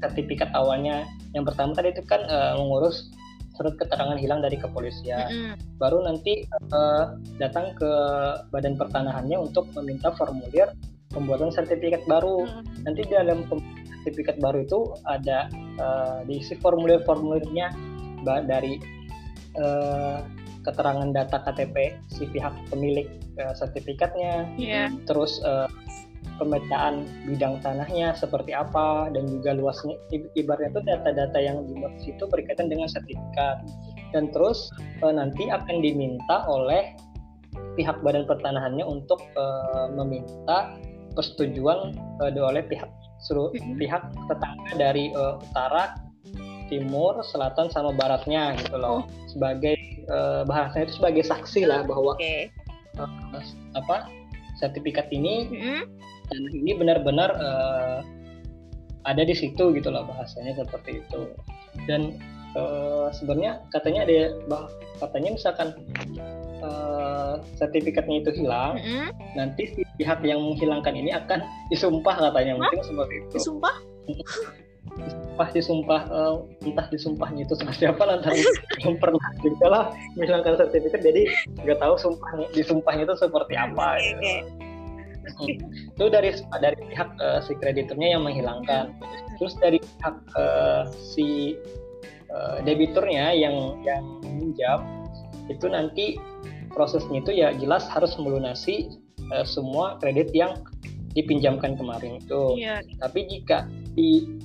sertifikat 0.00 0.48
awalnya 0.56 1.04
yang 1.36 1.44
pertama 1.44 1.76
tadi 1.76 1.92
itu 1.92 2.02
kan 2.08 2.24
uh, 2.26 2.56
mengurus 2.56 3.12
surat 3.54 3.76
keterangan 3.76 4.16
hilang 4.16 4.40
dari 4.40 4.56
kepolisian. 4.56 5.28
Mm 5.28 5.40
-hmm. 5.52 5.54
Baru 5.76 6.00
nanti 6.00 6.48
uh, 6.72 7.20
datang 7.36 7.76
ke 7.76 7.90
badan 8.48 8.80
pertanahannya 8.80 9.36
untuk 9.36 9.68
meminta 9.76 10.08
formulir 10.16 10.72
pembuatan 11.12 11.52
sertifikat 11.52 12.00
baru. 12.08 12.48
Mm 12.48 12.50
-hmm. 12.50 12.82
Nanti 12.88 13.00
di 13.04 13.12
dalam 13.12 13.44
sertifikat 14.00 14.40
baru 14.40 14.64
itu 14.64 14.96
ada 15.04 15.52
uh, 15.76 16.18
diisi 16.24 16.56
formulir-formulirnya 16.58 17.72
dari 18.24 18.80
uh, 19.60 20.20
keterangan 20.64 21.08
data 21.12 21.40
KTP 21.40 21.96
si 22.12 22.28
pihak 22.28 22.52
pemilik 22.68 23.08
uh, 23.40 23.56
sertifikatnya, 23.56 24.44
yeah. 24.60 24.92
terus 25.08 25.40
uh, 25.40 25.68
pemetaan 26.36 27.04
bidang 27.28 27.60
tanahnya 27.60 28.16
seperti 28.16 28.56
apa 28.56 29.12
dan 29.12 29.28
juga 29.28 29.52
luasnya 29.56 29.96
ibaratnya 30.36 30.72
itu 30.72 30.80
data-data 30.88 31.38
yang 31.40 31.64
di 31.68 31.76
situ 32.00 32.24
berkaitan 32.28 32.72
dengan 32.72 32.88
sertifikat 32.88 33.60
dan 34.16 34.32
terus 34.32 34.72
uh, 35.04 35.12
nanti 35.12 35.52
akan 35.52 35.84
diminta 35.84 36.48
oleh 36.48 36.96
pihak 37.76 38.00
badan 38.00 38.24
pertanahannya 38.24 38.84
untuk 38.84 39.20
uh, 39.36 39.92
meminta 39.92 40.76
persetujuan 41.12 41.92
uh, 42.24 42.32
oleh 42.40 42.64
pihak 42.64 42.88
seluruh 43.24 43.52
pihak 43.76 44.02
tetangga 44.28 44.72
dari 44.76 45.12
uh, 45.12 45.36
utara 45.40 45.96
timur 46.72 47.18
selatan 47.26 47.68
sama 47.68 47.90
baratnya 47.92 48.54
gitu 48.60 48.78
loh 48.78 49.02
oh. 49.02 49.02
sebagai 49.26 49.76
uh, 50.08 50.46
bahasanya 50.46 50.88
itu 50.88 50.94
sebagai 51.02 51.24
saksi 51.26 51.66
lah 51.66 51.82
bahwa 51.82 52.14
okay. 52.16 52.48
uh, 52.96 53.42
apa 53.74 54.06
sertifikat 54.60 55.10
ini 55.10 55.50
mm-hmm 55.50 56.00
dan 56.30 56.42
ini 56.54 56.72
benar-benar 56.78 57.30
uh, 57.36 57.98
ada 59.04 59.22
di 59.26 59.34
situ 59.34 59.74
gitu 59.74 59.90
loh 59.90 60.06
bahasanya 60.06 60.54
seperti 60.62 61.02
itu 61.02 61.34
dan 61.90 62.14
uh, 62.54 63.10
sebenarnya 63.10 63.58
katanya 63.74 64.06
ada 64.06 64.38
bah 64.46 64.70
katanya 65.02 65.34
misalkan 65.34 65.74
uh, 66.62 67.40
sertifikatnya 67.58 68.24
itu 68.24 68.30
hilang 68.44 68.76
mm 68.78 68.84
-hmm. 68.84 69.08
nanti 69.36 69.62
si 69.74 69.80
pihak 70.00 70.20
yang 70.24 70.40
menghilangkan 70.40 70.94
ini 70.96 71.10
akan 71.12 71.44
disumpah 71.68 72.16
katanya 72.30 72.56
Hah? 72.56 72.58
mungkin 72.62 72.80
seperti 72.84 73.14
itu 73.20 73.34
disumpah 73.36 73.74
disumpah 74.90 75.48
disumpah 75.54 76.02
uh, 76.10 76.34
entah 76.66 76.86
disumpahnya 76.88 77.42
itu 77.46 77.54
seperti 77.54 77.84
apa 77.88 78.02
lantaran 78.04 78.36
belum 78.80 78.96
pernah 78.98 79.24
juga 79.40 79.66
lah 79.68 79.84
menghilangkan 80.16 80.54
sertifikat 80.66 81.00
jadi 81.04 81.22
nggak 81.64 81.78
tahu 81.78 81.94
sumpahnya 82.00 82.46
disumpahnya 82.56 83.04
itu 83.06 83.16
seperti 83.16 83.54
apa 83.54 83.86
okay, 83.96 84.04
gitu. 84.04 84.18
okay 84.18 84.70
itu 85.96 86.06
dari 86.08 86.30
dari 86.60 86.78
pihak 86.90 87.10
uh, 87.20 87.40
si 87.44 87.52
krediturnya 87.58 88.18
yang 88.18 88.22
menghilangkan 88.24 88.96
terus 89.36 89.54
dari 89.60 89.78
pihak 89.78 90.16
uh, 90.36 90.88
si 90.96 91.56
uh, 92.32 92.58
debiturnya 92.64 93.36
yang 93.36 93.78
yang 93.84 94.04
meminjam 94.24 94.80
itu 95.50 95.66
nanti 95.66 96.16
prosesnya 96.70 97.18
itu 97.20 97.32
ya 97.34 97.50
jelas 97.58 97.90
harus 97.90 98.14
melunasi 98.16 98.88
uh, 99.34 99.42
semua 99.42 99.98
kredit 99.98 100.30
yang 100.30 100.54
dipinjamkan 101.18 101.74
kemarin 101.74 102.22
itu 102.22 102.54
yeah. 102.54 102.78
tapi 103.02 103.26
jika 103.26 103.66
di 103.98 104.38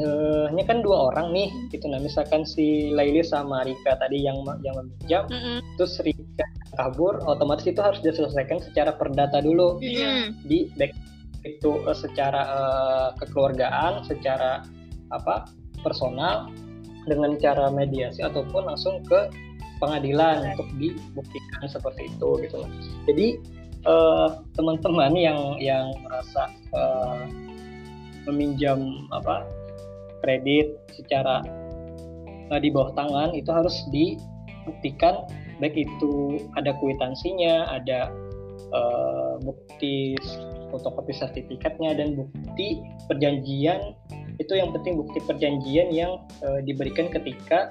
uh, 0.00 0.48
ini 0.48 0.64
kan 0.64 0.80
dua 0.80 1.12
orang 1.12 1.36
nih 1.36 1.52
gitu 1.68 1.84
nah 1.92 2.00
misalkan 2.00 2.48
si 2.48 2.88
Laili 2.96 3.20
sama 3.20 3.64
Rika 3.68 4.00
tadi 4.00 4.24
yang 4.24 4.40
yang 4.64 4.80
meminjam 4.80 5.28
mm 5.28 5.36
-hmm. 5.36 5.58
terus 5.76 6.00
Rika 6.00 6.46
kabur 6.80 7.20
otomatis 7.28 7.68
itu 7.68 7.80
harus 7.84 8.00
diselesaikan 8.00 8.64
secara 8.64 8.96
perdata 8.96 9.44
dulu 9.44 9.76
mm. 9.84 10.48
di 10.48 10.72
back 10.80 10.96
itu 11.44 11.82
uh, 11.84 11.96
secara 11.96 12.42
uh, 12.48 13.08
kekeluargaan 13.20 14.08
secara 14.08 14.64
apa 15.12 15.44
personal 15.84 16.48
dengan 17.04 17.34
cara 17.36 17.68
mediasi 17.68 18.22
ataupun 18.22 18.70
langsung 18.70 19.02
ke 19.04 19.28
pengadilan 19.82 20.54
untuk 20.54 20.70
dibuktikan 20.78 21.66
seperti 21.66 22.06
itu 22.06 22.30
gitu 22.46 22.62
jadi 23.10 23.26
teman-teman 24.54 25.10
uh, 25.10 25.18
yang 25.18 25.40
yang 25.58 25.90
merasa 26.06 26.46
uh, 26.70 27.26
meminjam 28.30 29.10
apa 29.10 29.42
kredit 30.22 30.78
secara 30.94 31.42
uh, 32.52 32.60
di 32.62 32.70
bawah 32.70 32.94
tangan 32.94 33.34
itu 33.34 33.50
harus 33.50 33.74
dibuktikan. 33.90 35.26
Baik 35.58 35.78
itu 35.78 36.42
ada 36.58 36.74
kwitansinya, 36.82 37.70
ada 37.70 38.10
uh, 38.74 39.38
bukti 39.42 40.18
fotokopi 40.74 41.14
sertifikatnya 41.14 41.94
dan 41.94 42.18
bukti 42.18 42.82
perjanjian. 43.06 43.94
Itu 44.42 44.58
yang 44.58 44.74
penting 44.74 44.98
bukti 44.98 45.22
perjanjian 45.22 45.94
yang 45.94 46.18
uh, 46.42 46.58
diberikan 46.66 47.12
ketika 47.14 47.70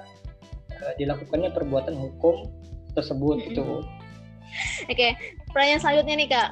uh, 0.82 0.94
dilakukannya 0.98 1.50
perbuatan 1.54 1.94
hukum 1.94 2.50
tersebut 2.98 3.40
itu. 3.48 3.62
Oke, 4.84 4.92
okay. 4.92 5.10
pertanyaan 5.48 5.80
selanjutnya 5.80 6.14
nih 6.18 6.28
kak, 6.28 6.48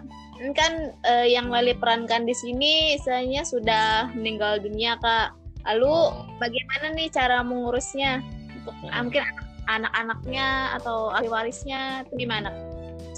kan 0.57 0.73
uh, 1.05 1.27
yang 1.29 1.53
Lali 1.53 1.77
perankan 1.77 2.25
di 2.25 2.33
sini 2.33 2.97
istilahnya 2.97 3.45
sudah 3.45 4.09
meninggal 4.17 4.57
dunia 4.63 4.97
kak. 5.05 5.37
Lalu 5.69 5.93
bagaimana 6.41 6.97
nih 6.97 7.13
cara 7.13 7.45
mengurusnya 7.45 8.25
untuk 8.57 8.73
mungkin 8.89 9.21
anak-anaknya 9.69 10.81
atau 10.81 11.13
ahli 11.13 11.29
warisnya 11.29 12.09
itu 12.09 12.25
gimana? 12.25 12.49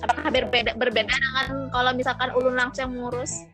Apakah 0.03 0.35
berbeda 0.35 0.75
berbeda 0.75 1.07
dengan 1.15 1.71
kalau 1.71 1.95
misalkan 1.95 2.35
ulun 2.35 2.59
langsung 2.59 2.91
mengurus? 2.91 3.47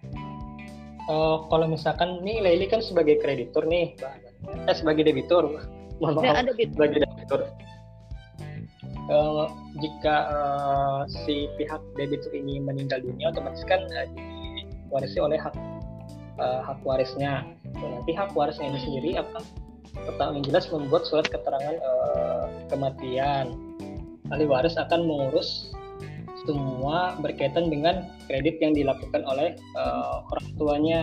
Uh, 1.09 1.45
kalau 1.53 1.69
misalkan 1.69 2.21
nih 2.25 2.41
Leili 2.41 2.69
kan 2.69 2.81
sebagai 2.85 3.21
kreditur 3.21 3.65
nih, 3.65 3.97
eh 4.69 4.77
sebagai 4.77 5.09
debitur, 5.09 5.61
mohon 6.01 6.21
maaf, 6.21 6.45
sebagai 6.57 7.05
debitur. 7.05 7.18
Uh, 9.09 9.49
jika 9.81 10.17
uh, 10.29 11.01
si 11.25 11.49
pihak 11.57 11.81
debitur 11.97 12.29
ini 12.37 12.61
meninggal 12.61 13.01
dunia, 13.01 13.33
otomatis 13.33 13.65
kan 13.65 13.81
uh, 13.89 14.05
diwarisi 14.13 15.17
oleh 15.17 15.41
hak 15.41 15.57
uh, 16.37 16.61
hak 16.61 16.85
warisnya. 16.85 17.49
Nanti 17.81 18.13
hak 18.13 18.37
warisnya 18.37 18.69
ini 18.69 18.81
sendiri 18.85 19.11
akan 19.17 19.43
pertama 20.05 20.37
yang 20.37 20.45
jelas 20.45 20.69
membuat 20.69 21.09
surat 21.09 21.25
keterangan 21.25 21.77
uh, 21.81 22.47
kematian. 22.69 23.57
Ahli 24.29 24.45
waris 24.45 24.77
akan 24.77 25.09
mengurus 25.09 25.73
semua 26.45 27.17
berkaitan 27.25 27.73
dengan 27.73 28.13
kredit 28.29 28.61
yang 28.61 28.77
dilakukan 28.77 29.25
oleh 29.25 29.57
uh, 29.73 30.21
orang 30.29 30.47
tuanya. 30.61 31.03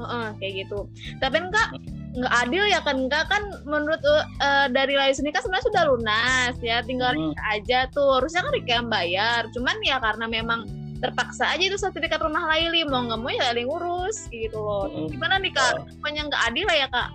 Oh, 0.00 0.08
uh, 0.08 0.32
kayak 0.40 0.64
gitu. 0.64 0.88
Tapi 1.20 1.36
enggak 1.36 1.76
nggak 2.10 2.34
adil 2.46 2.64
ya 2.66 2.80
kan? 2.82 2.96
Enggak 3.06 3.24
kan 3.30 3.42
menurut 3.62 4.02
uh, 4.04 4.66
dari 4.70 4.98
Layu 4.98 5.14
sendiri 5.14 5.38
kan 5.38 5.44
sebenarnya 5.46 5.66
sudah 5.70 5.82
lunas 5.86 6.54
ya 6.60 6.82
tinggal 6.82 7.14
hmm. 7.14 7.34
aja 7.46 7.86
tuh. 7.94 8.18
Harusnya 8.18 8.46
kan 8.46 8.52
Rika 8.54 8.72
yang 8.82 8.88
bayar. 8.90 9.42
Cuman 9.54 9.76
ya 9.86 9.96
karena 10.02 10.26
memang 10.26 10.66
terpaksa 11.00 11.48
aja 11.56 11.64
itu 11.64 11.78
sertifikat 11.80 12.20
rumah 12.20 12.44
Laili 12.44 12.84
mau 12.84 13.00
nggak 13.06 13.20
mau 13.20 13.32
ya 13.32 13.50
Laili 13.50 13.64
ngurus 13.66 14.28
gitu 14.34 14.58
loh. 14.58 14.90
Hmm. 14.90 15.08
gimana 15.08 15.38
nih 15.38 15.52
kak? 15.54 15.86
Pokoknya 16.00 16.22
nggak 16.28 16.42
adil 16.50 16.64
lah 16.66 16.76
ya 16.76 16.88
kak? 16.90 17.08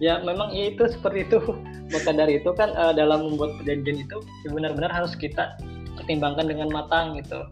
Ya 0.00 0.14
memang 0.24 0.52
itu 0.52 0.84
seperti 0.88 1.28
itu. 1.28 1.38
Maka 1.92 2.14
dari 2.14 2.38
itu 2.38 2.50
kan 2.54 2.70
uh, 2.78 2.94
dalam 2.94 3.26
membuat 3.26 3.58
perjanjian 3.58 4.06
itu 4.06 4.18
benar-benar 4.46 4.94
harus 4.94 5.18
kita 5.18 5.58
pertimbangkan 5.98 6.46
dengan 6.46 6.70
matang 6.70 7.18
gitu 7.18 7.42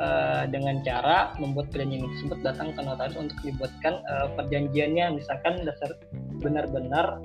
uh, 0.00 0.44
dengan 0.48 0.80
cara 0.82 1.36
membuat 1.36 1.68
perjanjian 1.70 2.08
tersebut 2.08 2.38
datang 2.42 2.72
ke 2.72 2.80
notaris 2.80 3.14
untuk 3.14 3.36
dibuatkan 3.44 4.00
uh, 4.08 4.28
perjanjiannya 4.34 5.20
misalkan 5.20 5.62
dasar 5.62 5.94
benar-benar 6.40 7.20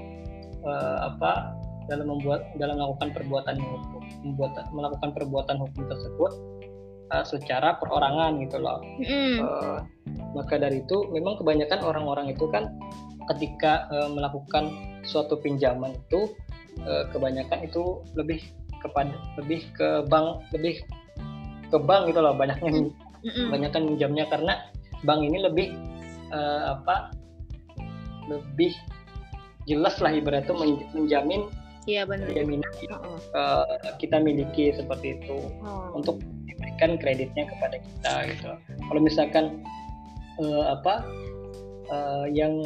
uh, 0.67 1.09
apa 1.09 1.55
dalam 1.87 2.09
membuat 2.09 2.49
dalam 2.57 2.81
melakukan 2.81 3.09
perbuatan 3.13 3.55
hukum 3.61 4.03
membuat 4.25 4.51
melakukan 4.73 5.09
perbuatan 5.13 5.57
hukum 5.61 5.83
tersebut 5.87 6.31
uh, 7.13 7.25
secara 7.25 7.77
perorangan 7.77 8.41
gitu 8.43 8.57
loh 8.59 8.81
mm. 9.01 9.37
uh, 9.41 9.79
maka 10.35 10.59
dari 10.59 10.83
itu 10.83 11.07
memang 11.15 11.39
kebanyakan 11.39 11.79
orang-orang 11.85 12.33
itu 12.33 12.45
kan 12.51 12.73
ketika 13.33 13.89
uh, 13.89 14.09
melakukan 14.11 14.69
suatu 15.05 15.37
pinjaman 15.39 15.93
itu 15.95 16.33
uh, 16.85 17.05
kebanyakan 17.13 17.65
itu 17.65 18.01
lebih 18.17 18.41
kepada 18.81 19.17
lebih 19.41 19.65
ke 19.73 20.05
bank 20.09 20.45
lebih 20.53 20.81
ke 21.69 21.77
bank 21.81 22.11
gitu 22.11 22.19
loh 22.21 22.33
banyaknya 22.37 22.71
mm-hmm. 22.71 23.47
banyakkan 23.49 23.81
minjamnya 23.85 24.25
karena 24.29 24.53
bank 25.03 25.21
ini 25.25 25.37
lebih 25.41 25.67
uh, 26.33 26.77
apa 26.77 27.13
lebih 28.29 28.73
jelas 29.65 29.97
lah 30.01 30.13
ibaratnya 30.13 30.53
menjamin 30.93 31.49
Iya 31.85 32.01
benar. 32.09 32.33
Jaminan 32.33 32.65
uh-uh. 32.89 33.17
uh, 33.37 33.93
kita 34.01 34.17
miliki 34.17 34.73
seperti 34.73 35.21
itu 35.21 35.37
uh. 35.61 35.93
untuk 35.93 36.17
diberikan 36.49 36.97
kreditnya 36.97 37.45
kepada 37.45 37.77
kita 37.77 38.13
gitu. 38.33 38.49
Kalau 38.89 39.01
misalkan 39.05 39.61
uh, 40.41 40.73
apa 40.73 41.05
uh, 41.93 42.25
yang 42.25 42.57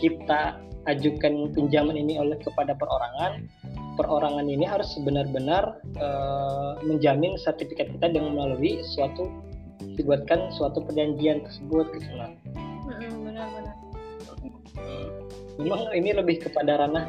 kita 0.00 0.56
ajukan 0.88 1.52
pinjaman 1.52 1.92
ini 2.00 2.16
oleh 2.16 2.40
kepada 2.40 2.72
perorangan 2.72 3.44
perorangan 4.00 4.48
ini 4.48 4.64
harus 4.64 4.88
benar-benar 5.04 5.76
uh, 6.00 6.80
menjamin 6.80 7.36
sertifikat 7.36 7.92
kita 7.92 8.08
dengan 8.08 8.32
melalui 8.32 8.80
suatu 8.96 9.28
dibuatkan 10.00 10.48
suatu 10.56 10.80
perjanjian 10.80 11.44
tersebut 11.44 11.92
gitu 12.00 12.12
lah. 12.16 12.32
Benar-benar. 12.88 13.76
Memang 15.60 15.92
ini 15.92 16.16
lebih 16.16 16.40
kepada 16.48 16.80
ranah 16.80 17.04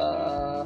uh, 0.00 0.64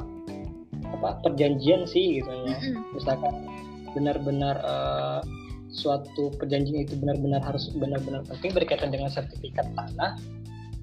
apa 0.87 1.19
perjanjian 1.27 1.83
sih 1.83 2.23
gitu 2.23 2.31
ya. 2.31 2.55
Misalkan 2.95 3.43
benar-benar 3.91 4.55
uh, 4.63 5.19
suatu 5.67 6.31
perjanjian 6.39 6.87
itu 6.87 6.95
benar-benar 6.95 7.43
harus 7.43 7.67
benar-benar 7.75 8.23
penting 8.31 8.55
berkaitan 8.55 8.87
dengan 8.87 9.11
sertifikat 9.11 9.67
tanah 9.75 10.15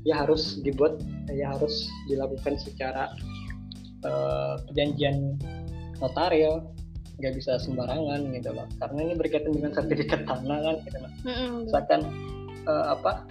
ya 0.05 0.21
harus 0.21 0.61
dibuat 0.61 1.01
ya 1.33 1.57
harus 1.57 1.89
dilakukan 2.05 2.61
secara 2.61 3.09
uh, 4.05 4.61
perjanjian 4.69 5.37
notaril 5.99 6.65
nggak 7.19 7.35
bisa 7.39 7.59
sembarangan 7.63 8.27
gitu 8.35 8.51
loh. 8.53 8.67
Karena 8.83 8.99
ini 9.11 9.15
berkaitan 9.15 9.53
dengan 9.55 9.73
sertifikat 9.73 10.21
tanah 10.27 10.59
kan 10.63 10.77
gitu 10.83 10.99
loh. 10.99 11.13
Misalkan 11.65 12.01
uh, 12.67 12.95
apa 12.95 13.25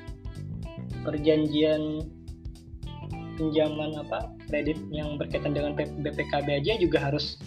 perjanjian 1.03 2.07
pinjaman 3.35 3.97
apa 3.97 4.29
kredit 4.47 4.77
yang 4.93 5.17
berkaitan 5.17 5.57
dengan 5.57 5.73
BPKB 5.75 6.47
aja 6.63 6.73
juga 6.77 7.01
harus 7.01 7.41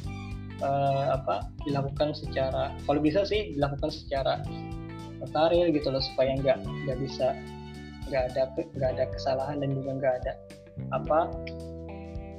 uh, 0.61 1.15
apa 1.15 1.47
dilakukan 1.63 2.13
secara 2.13 2.75
kalau 2.85 3.01
bisa 3.01 3.23
sih 3.23 3.55
dilakukan 3.55 3.91
secara 3.95 4.43
notaril 5.23 5.73
gitu 5.73 5.89
loh 5.89 6.03
supaya 6.03 6.37
nggak 6.37 6.59
nggak 6.87 6.99
bisa 7.01 7.33
nggak 8.11 8.23
ada 8.35 8.43
nggak 8.55 8.91
ada 8.99 9.05
kesalahan 9.15 9.57
dan 9.63 9.71
juga 9.75 9.91
nggak 9.99 10.15
ada 10.23 10.33
apa 10.93 11.19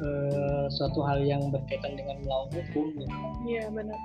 uh, 0.01 0.65
suatu 0.71 1.03
hal 1.05 1.23
yang 1.23 1.41
berkaitan 1.49 1.97
dengan 1.97 2.21
melawan 2.23 2.49
hukum 2.53 2.93
gitu. 2.95 3.17
Iya 3.47 3.69
benar. 3.71 3.99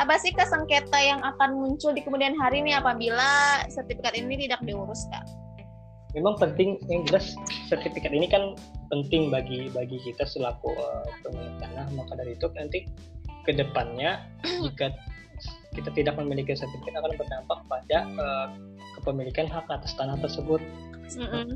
Apa 0.00 0.16
sih 0.16 0.32
kesengketa 0.32 0.96
yang 0.96 1.20
akan 1.20 1.52
muncul 1.52 1.92
di 1.92 2.00
kemudian 2.00 2.32
hari 2.40 2.64
ini 2.64 2.72
apabila 2.72 3.60
sertifikat 3.68 4.16
ini 4.16 4.48
tidak 4.48 4.64
diurus 4.64 5.04
kak? 5.12 5.28
Memang 6.16 6.36
penting 6.36 6.76
yang 6.92 7.04
jelas 7.08 7.36
sertifikat 7.68 8.12
ini 8.12 8.28
kan 8.28 8.56
penting 8.92 9.32
bagi 9.32 9.72
bagi 9.72 9.96
kita 10.04 10.28
selaku 10.28 10.72
uh, 10.76 11.04
pemilik 11.24 11.56
tanah 11.60 11.88
maka 11.96 12.12
dari 12.16 12.36
itu 12.36 12.48
nanti 12.52 12.84
ke 13.48 13.52
depannya 13.56 14.20
jika 14.64 14.92
kita 15.72 15.90
tidak 15.96 16.14
memiliki 16.20 16.52
sertifikat 16.52 17.00
akan 17.00 17.16
berdampak 17.16 17.58
pada 17.68 17.98
uh, 18.20 18.48
kepemilikan 19.00 19.48
hak 19.48 19.66
atas 19.72 19.92
tanah 19.96 20.16
tersebut. 20.20 20.60
Mm 21.16 21.28
-hmm. 21.28 21.46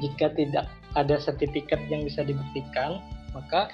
Jika 0.00 0.32
tidak 0.36 0.68
ada 0.98 1.16
sertifikat 1.20 1.80
yang 1.88 2.04
bisa 2.04 2.24
dibuktikan 2.24 3.00
maka 3.32 3.72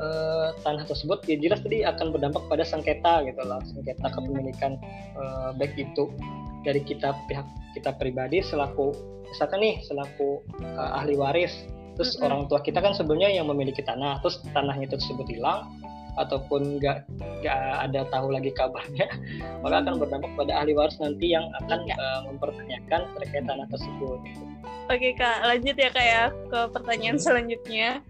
uh, 0.00 0.56
tanah 0.64 0.88
tersebut 0.88 1.20
ya 1.28 1.36
jelas 1.36 1.60
tadi 1.60 1.84
akan 1.84 2.16
berdampak 2.16 2.40
pada 2.48 2.64
sengketa 2.64 3.28
gitu 3.28 3.40
loh 3.44 3.60
sengketa 3.68 4.08
kepemilikan 4.08 4.80
uh, 5.20 5.52
baik 5.52 5.76
itu 5.76 6.08
dari 6.64 6.80
kita 6.80 7.12
pihak 7.28 7.44
kita 7.76 7.92
pribadi 8.00 8.40
selaku 8.40 8.96
misalkan 9.28 9.60
nih 9.60 9.84
selaku 9.84 10.40
uh, 10.64 10.96
ahli 10.96 11.12
waris 11.12 11.68
terus 11.96 12.16
mm 12.16 12.24
-hmm. 12.24 12.26
orang 12.28 12.40
tua 12.48 12.60
kita 12.64 12.80
kan 12.80 12.96
sebenarnya 12.96 13.36
yang 13.36 13.46
memiliki 13.52 13.84
tanah 13.84 14.20
terus 14.24 14.40
tanahnya 14.56 14.88
tersebut 14.88 15.28
hilang 15.28 15.68
ataupun 16.16 16.80
nggak 16.80 17.04
nggak 17.44 17.60
ada 17.88 18.00
tahu 18.08 18.32
lagi 18.32 18.50
kabarnya 18.56 19.06
maka 19.62 19.84
akan 19.84 19.94
berdampak 20.00 20.32
pada 20.34 20.52
ahli 20.64 20.72
waris 20.72 20.96
nanti 20.98 21.32
yang 21.36 21.46
akan 21.64 21.80
uh, 21.96 22.20
mempertanyakan 22.28 23.00
terkait 23.20 23.44
tanah 23.44 23.68
tersebut. 23.68 24.18
Oke 24.86 25.10
kak, 25.18 25.42
lanjut 25.42 25.76
ya 25.76 25.90
kak 25.90 26.06
ya 26.06 26.22
ke 26.50 26.60
pertanyaan 26.70 27.18
selanjutnya. 27.18 28.00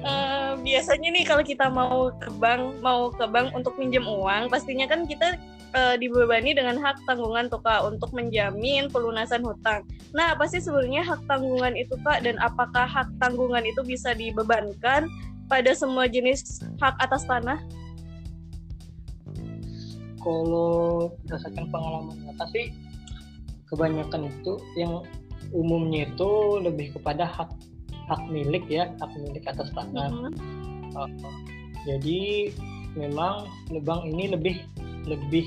Uh, 0.00 0.56
biasanya 0.64 1.12
nih 1.12 1.24
kalau 1.28 1.44
kita 1.44 1.68
mau 1.68 2.08
ke 2.16 2.32
bank, 2.40 2.80
mau 2.80 3.12
ke 3.12 3.24
bank 3.28 3.52
untuk 3.52 3.76
pinjam 3.76 4.08
uang, 4.08 4.48
pastinya 4.48 4.88
kan 4.88 5.04
kita 5.04 5.36
uh, 5.74 5.94
dibebani 5.96 6.56
dengan 6.56 6.78
hak 6.80 7.02
tanggungan 7.06 7.46
tuh 7.50 7.62
kak 7.62 7.84
untuk 7.86 8.10
menjamin 8.16 8.90
pelunasan 8.90 9.44
hutang. 9.44 9.86
Nah 10.16 10.34
apa 10.34 10.48
sih 10.50 10.58
sebenarnya 10.58 11.06
hak 11.06 11.24
tanggungan 11.30 11.76
itu 11.78 11.94
kak 12.02 12.24
dan 12.26 12.40
apakah 12.42 12.86
hak 12.86 13.08
tanggungan 13.22 13.62
itu 13.62 13.84
bisa 13.86 14.14
dibebankan 14.16 15.06
pada 15.50 15.74
semua 15.74 16.06
jenis 16.06 16.62
hak 16.78 16.94
atas 17.02 17.26
tanah? 17.26 17.58
Kalau 20.22 21.10
berdasarkan 21.26 21.66
pengalaman 21.74 22.16
nyata 22.22 22.46
sih 22.54 22.70
kebanyakan 23.66 24.30
itu 24.30 24.52
yang 24.78 25.02
umumnya 25.50 26.06
itu 26.06 26.62
lebih 26.62 26.94
kepada 26.94 27.26
hak 27.26 27.50
hak 28.06 28.22
milik 28.30 28.62
ya 28.70 28.94
hak 29.02 29.10
milik 29.18 29.42
atas 29.50 29.74
tanah. 29.74 30.06
Mm 30.06 30.30
-hmm. 30.30 30.94
uh, 30.94 31.10
jadi 31.88 32.54
memang 32.94 33.50
bank 33.82 34.06
ini 34.06 34.30
lebih 34.30 34.56
lebih 35.10 35.46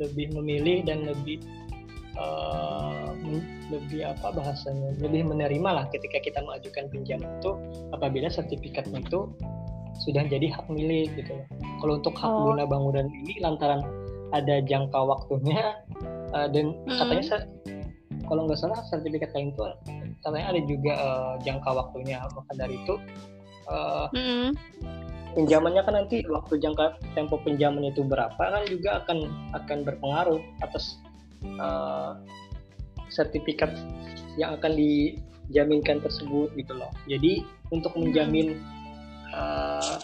lebih 0.00 0.32
memilih 0.32 0.84
dan 0.88 1.04
lebih 1.04 1.40
uh, 2.18 3.12
lebih 3.72 4.04
apa 4.04 4.36
bahasanya 4.36 4.92
lebih 5.00 5.24
menerima 5.24 5.70
lah 5.72 5.84
ketika 5.88 6.20
kita 6.20 6.44
mengajukan 6.44 6.92
pinjaman 6.92 7.28
itu 7.40 7.52
apabila 7.96 8.28
sertifikatnya 8.28 9.00
itu 9.00 9.32
sudah 10.04 10.24
jadi 10.26 10.48
hak 10.52 10.66
milik 10.72 11.12
gitu 11.16 11.36
Kalau 11.80 12.00
untuk 12.00 12.14
hak 12.16 12.28
oh. 12.28 12.52
guna 12.52 12.64
bangunan 12.64 13.06
ini 13.08 13.38
lantaran 13.40 13.80
ada 14.32 14.64
jangka 14.64 14.96
waktunya 14.96 15.76
uh, 16.32 16.48
dan 16.48 16.72
hmm. 16.88 16.96
katanya 16.96 17.44
kalau 18.26 18.48
nggak 18.48 18.60
salah 18.60 18.80
sertifikat 18.88 19.30
lain 19.36 19.52
itu 19.52 19.62
katanya 20.24 20.46
ada 20.56 20.60
juga 20.64 20.92
uh, 20.96 21.34
jangka 21.44 21.70
waktunya 21.74 22.16
maka 22.32 22.52
dari 22.56 22.80
itu 22.80 22.94
uh, 23.68 24.08
hmm. 24.16 24.56
pinjamannya 25.36 25.82
kan 25.84 25.94
nanti 26.00 26.24
waktu 26.32 26.56
jangka 26.60 26.96
tempo 27.12 27.36
pinjaman 27.44 27.92
itu 27.92 28.00
berapa 28.06 28.40
kan 28.40 28.64
juga 28.68 29.04
akan 29.04 29.28
akan 29.52 29.78
berpengaruh 29.84 30.40
atas 30.64 30.96
uh, 31.60 32.18
sertifikat 33.12 33.72
yang 34.40 34.56
akan 34.56 34.72
dijaminkan 34.72 36.00
tersebut 36.00 36.48
gitu 36.56 36.72
loh. 36.72 36.90
Jadi 37.08 37.44
untuk 37.68 37.92
menjamin 37.96 38.60
uh, 39.32 40.00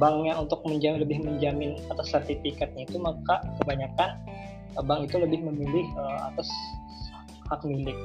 banknya 0.00 0.40
untuk 0.40 0.64
menjamin 0.64 1.04
lebih 1.04 1.18
menjamin 1.20 1.76
atas 1.92 2.12
sertifikatnya 2.12 2.88
itu 2.88 2.96
maka 2.96 3.44
kebanyakan 3.60 4.16
uh, 4.80 4.84
bank 4.84 5.08
itu 5.12 5.16
lebih 5.20 5.44
memilih 5.44 5.84
uh, 6.00 6.32
atas 6.32 6.48
hak 7.52 7.60
milik. 7.68 7.96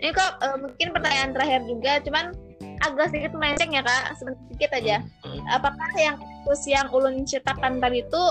Ini 0.00 0.12
kok 0.12 0.32
uh, 0.44 0.56
mungkin 0.60 0.92
pertanyaan 0.92 1.32
terakhir 1.32 1.60
juga, 1.64 1.92
cuman 2.04 2.24
agak 2.84 3.08
sedikit 3.08 3.32
melenceng 3.32 3.72
ya 3.72 3.80
kak, 3.80 4.12
sedikit 4.20 4.70
aja. 4.76 4.96
Hmm. 5.24 5.40
Apakah 5.48 5.90
yang 5.96 6.16
terus 6.44 6.62
yang 6.68 6.86
ulun 6.92 7.24
ceritakan 7.24 7.80
tadi 7.80 8.04
itu 8.04 8.24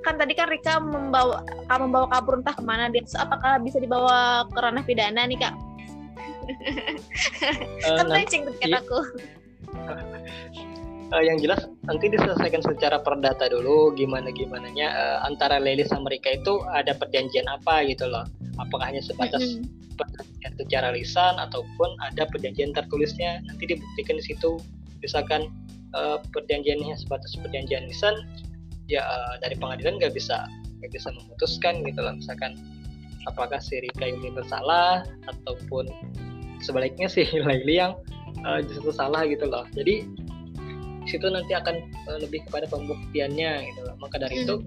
kan 0.00 0.16
tadi 0.16 0.32
kan 0.32 0.48
Rika 0.48 0.80
membawa 0.80 1.44
membawa 1.68 2.06
kabur 2.08 2.40
entah 2.40 2.56
ke 2.56 2.64
mana 2.64 2.88
dia. 2.88 3.04
Apakah 3.20 3.60
bisa 3.60 3.76
dibawa 3.76 4.48
ke 4.48 4.58
ranah 4.58 4.84
pidana 4.84 5.24
nih 5.28 5.38
kak? 5.38 5.54
Eh, 7.80 7.94
kan 7.94 8.10
aku. 8.74 8.98
Eh, 11.10 11.22
yang 11.26 11.42
jelas 11.42 11.66
nanti 11.90 12.06
diselesaikan 12.06 12.62
secara 12.62 13.02
perdata 13.02 13.50
dulu 13.50 13.90
gimana 13.98 14.30
gimananya 14.30 14.94
eh, 14.94 15.18
antara 15.26 15.58
Leli 15.58 15.82
sama 15.82 16.06
Rika 16.06 16.38
itu 16.38 16.62
ada 16.70 16.94
perjanjian 16.94 17.50
apa 17.50 17.82
gitu 17.86 18.06
loh. 18.06 18.22
Apakah 18.62 18.94
hanya 18.94 19.02
sebatas 19.02 19.42
Mm-mm. 19.42 19.94
perjanjian 19.98 20.52
secara 20.54 20.88
lisan 20.94 21.34
ataupun 21.38 21.90
ada 22.06 22.30
perjanjian 22.30 22.70
tertulisnya 22.74 23.42
nanti 23.46 23.74
dibuktikan 23.74 24.18
di 24.18 24.24
situ. 24.26 24.58
Misalkan 25.02 25.50
eh, 25.98 26.18
perjanjiannya 26.30 26.94
sebatas 26.94 27.34
perjanjian 27.42 27.90
lisan 27.90 28.14
ya 28.90 29.02
eh, 29.06 29.34
dari 29.46 29.54
pengadilan 29.54 30.02
nggak 30.02 30.14
bisa 30.14 30.42
nggak 30.82 30.90
bisa 30.90 31.08
memutuskan 31.14 31.86
gitu 31.86 32.00
loh 32.02 32.14
misalkan 32.18 32.58
apakah 33.28 33.60
si 33.60 33.80
Rika 33.84 34.08
ini 34.08 34.32
bersalah 34.32 35.04
ataupun 35.28 35.88
sebaliknya 36.64 37.08
si 37.10 37.26
Laili 37.44 37.80
yang 37.80 37.96
eh, 38.46 38.60
justru 38.64 38.92
salah 38.94 39.26
gitu 39.26 39.48
loh. 39.48 39.66
Jadi 39.74 40.06
di 41.00 41.08
situ 41.08 41.26
nanti 41.28 41.52
akan 41.56 41.76
eh, 41.80 42.18
lebih 42.22 42.44
kepada 42.48 42.68
pembuktiannya 42.70 43.50
gitu 43.72 43.80
loh. 43.84 43.96
Maka 44.00 44.24
dari 44.24 44.44
itu 44.44 44.64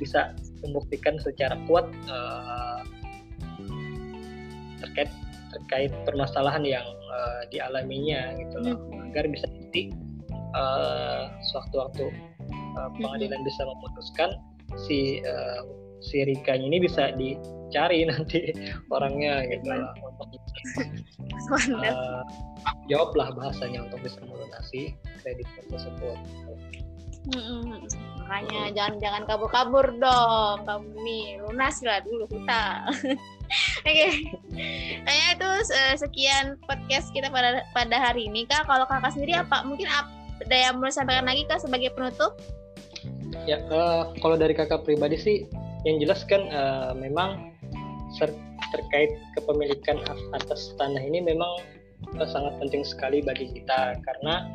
bisa 0.00 0.32
membuktikan 0.64 1.20
secara 1.20 1.58
kuat 1.68 1.88
eh, 2.08 2.80
terkait 4.80 5.10
terkait 5.52 5.92
permasalahan 6.08 6.64
yang 6.64 6.86
eh, 6.86 7.42
dialaminya 7.52 8.36
gitu 8.40 8.56
loh. 8.62 8.76
Agar 9.12 9.28
bisa 9.28 9.48
nanti 9.48 9.92
eh, 10.32 11.24
sewaktu-waktu 11.52 12.31
eh, 12.76 12.90
pengadilan 13.00 13.40
bisa 13.44 13.62
memutuskan 13.66 14.30
si 14.88 15.20
eh, 15.20 15.60
si 16.02 16.26
Rika 16.26 16.58
ini 16.58 16.82
bisa 16.82 17.14
dicari 17.14 18.04
nanti 18.10 18.52
orangnya 18.90 19.46
gitu 19.48 19.70
loh 19.70 19.92
untuk 20.18 20.40
bisa 20.56 20.82
Mantap. 21.48 21.82
eh, 21.86 22.22
jawablah 22.90 23.28
bahasanya 23.34 23.86
untuk 23.86 24.00
bisa 24.02 24.18
melunasi 24.26 24.94
kredit 25.22 25.46
tersebut. 25.70 26.18
Mm-mm. 27.22 27.86
Makanya 28.18 28.74
jangan 28.74 28.94
jangan 28.98 29.22
kabur-kabur 29.30 29.94
dong. 30.02 30.66
Kamu 30.66 30.90
nih 31.06 31.38
lunas 31.46 31.78
lah 31.86 32.02
dulu 32.02 32.26
hutang. 32.26 32.90
Oke. 33.86 34.08
Kayaknya 35.06 35.28
itu 35.38 35.50
eh, 35.70 35.94
sekian 35.94 36.58
podcast 36.66 37.14
kita 37.14 37.30
pada 37.30 37.62
pada 37.70 37.96
hari 38.02 38.26
ini 38.26 38.42
Kak. 38.50 38.66
Kalau 38.66 38.90
Kakak 38.90 39.14
sendiri 39.14 39.38
apa 39.38 39.62
mungkin 39.62 39.86
ada 39.86 40.56
yang 40.56 40.82
mau 40.82 40.90
disampaikan 40.90 41.30
lagi 41.30 41.46
Kak 41.46 41.62
sebagai 41.62 41.94
penutup? 41.94 42.34
Ya, 43.48 43.58
eh, 43.58 44.02
kalau 44.22 44.36
dari 44.38 44.54
kakak 44.54 44.84
pribadi 44.86 45.16
sih, 45.18 45.36
yang 45.82 45.98
jelas 45.98 46.22
kan 46.28 46.46
eh, 46.46 46.92
memang 46.94 47.52
ser- 48.14 48.38
terkait 48.72 49.12
kepemilikan 49.36 50.00
atas 50.32 50.72
tanah 50.78 51.02
ini 51.02 51.20
memang 51.20 51.60
eh, 52.16 52.28
sangat 52.30 52.54
penting 52.62 52.86
sekali 52.86 53.20
bagi 53.20 53.50
kita 53.50 53.98
karena 54.00 54.46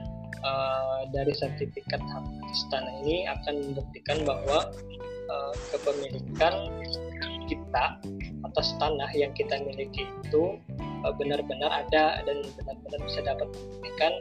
eh, 0.41 0.99
dari 1.11 1.33
sertifikat 1.35 1.99
hak 1.99 2.25
atas 2.47 2.61
tanah 2.71 2.93
ini 3.03 3.27
akan 3.27 3.55
membuktikan 3.71 4.17
bahwa 4.23 4.71
eh, 5.27 5.53
kepemilikan 5.75 6.53
kita 7.47 7.85
atas 8.43 8.75
tanah 8.79 9.07
yang 9.15 9.31
kita 9.35 9.55
miliki 9.63 10.07
itu 10.27 10.59
benar-benar 11.15 11.71
ada 11.71 12.19
dan 12.27 12.43
benar-benar 12.59 12.99
bisa 13.07 13.19
dapat 13.23 13.47
dibuktikan 13.55 14.13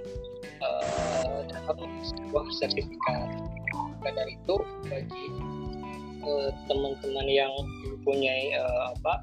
eh, 0.62 1.38
dalam 1.50 1.90
sebuah 2.02 2.46
sertifikat. 2.54 3.28
Maka 4.06 4.22
dari 4.22 4.38
itu 4.38 4.56
bagi 4.86 5.24
eh, 6.22 6.50
teman-teman 6.70 7.26
yang 7.26 7.50
mempunyai 7.90 8.54
eh, 8.54 8.82
apa 8.94 9.18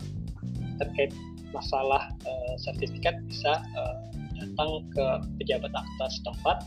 terkait 0.75 1.15
masalah 1.55 2.11
eh, 2.27 2.53
sertifikat 2.59 3.15
bisa 3.31 3.63
eh, 3.63 3.95
datang 4.43 4.83
ke 4.91 5.05
pejabat 5.39 5.71
akta 5.71 6.05
setempat, 6.19 6.57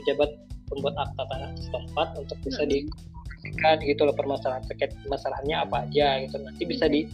pejabat 0.00 0.40
pembuat 0.72 0.96
akta 0.96 1.28
tanah 1.28 1.52
setempat 1.60 2.16
untuk 2.16 2.40
bisa 2.48 2.64
dikomunikasikan 2.64 3.76
gitu 3.84 4.00
loh 4.08 4.16
permasalahan 4.16 4.64
terkait 4.64 4.96
masalahnya 5.04 5.68
apa 5.68 5.84
aja 5.84 6.24
gitu. 6.24 6.40
Nanti 6.40 6.64
bisa 6.64 6.88
di 6.88 7.04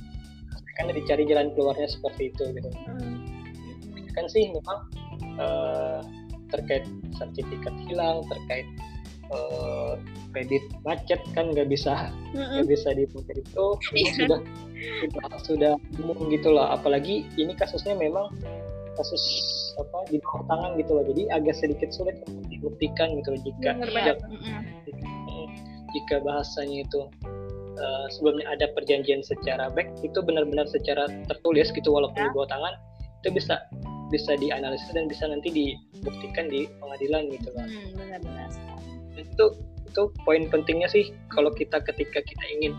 kan 0.79 0.95
dicari 0.95 1.27
jalan 1.27 1.51
keluarnya 1.59 1.91
seperti 1.91 2.31
itu 2.31 2.55
gitu. 2.55 2.71
Kan 4.15 4.31
sih 4.31 4.47
memang 4.47 4.79
eh, 5.43 6.01
terkait 6.55 6.87
sertifikat 7.19 7.75
hilang 7.91 8.23
terkait 8.31 8.71
eh, 9.33 9.93
kredit 10.35 10.65
macet 10.85 11.21
kan 11.33 11.51
nggak 11.51 11.69
bisa 11.71 12.13
nggak 12.35 12.69
bisa 12.69 12.89
diputar 12.95 13.37
itu. 13.37 13.67
Iya. 13.97 14.11
sudah 14.13 14.41
sudah 15.01 15.25
sudah 15.43 15.73
umum 16.03 16.29
gitu 16.29 16.53
loh. 16.53 16.69
Apalagi 16.69 17.27
ini 17.41 17.57
kasusnya 17.57 17.97
memang 17.97 18.31
kasus 18.97 19.23
apa 19.77 20.09
di 20.09 20.17
bawah 20.21 20.45
tangan 20.49 20.71
gitu 20.81 20.91
loh. 20.97 21.05
Jadi 21.09 21.23
agak 21.33 21.55
sedikit 21.57 21.91
sulit 21.93 22.17
untuk 22.29 22.47
dibuktikan 22.49 23.17
gitu 23.21 23.29
loh 23.33 23.41
jika 23.45 23.71
jika, 24.85 25.07
jika 25.93 26.17
bahasanya 26.25 26.85
itu 26.85 27.01
eh, 27.77 28.07
sebelumnya 28.13 28.47
ada 28.53 28.67
perjanjian 28.73 29.21
secara 29.25 29.73
baik 29.73 29.89
itu 30.01 30.19
benar-benar 30.21 30.69
secara 30.69 31.09
tertulis 31.29 31.73
gitu 31.73 31.93
walaupun 31.93 32.21
di 32.21 32.31
bawah 32.33 32.49
tangan 32.49 32.75
itu 33.25 33.29
bisa 33.37 33.59
bisa 34.07 34.39
dianalisis 34.39 34.87
dan 34.95 35.11
bisa 35.11 35.27
nanti 35.27 35.51
dibuktikan 35.51 36.47
di 36.47 36.71
pengadilan 36.79 37.27
gitu 37.35 37.49
loh. 37.53 37.67
Hmm, 37.67 37.91
benar-benar. 37.99 38.49
Itu 39.17 39.57
itu 39.97 40.13
poin 40.29 40.45
pentingnya 40.53 40.93
sih 40.93 41.09
kalau 41.33 41.49
kita 41.57 41.81
ketika 41.81 42.21
kita 42.21 42.45
ingin 42.61 42.77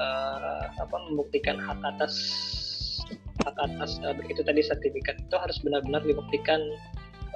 eh, 0.00 0.64
apa 0.80 0.96
membuktikan 1.12 1.60
hak 1.60 1.76
atas 1.84 2.16
hak 3.44 3.56
atas 3.60 4.00
eh, 4.00 4.16
itu 4.32 4.40
tadi 4.40 4.64
sertifikat 4.64 5.20
itu 5.20 5.36
harus 5.36 5.60
benar-benar 5.60 6.00
dibuktikan 6.08 6.56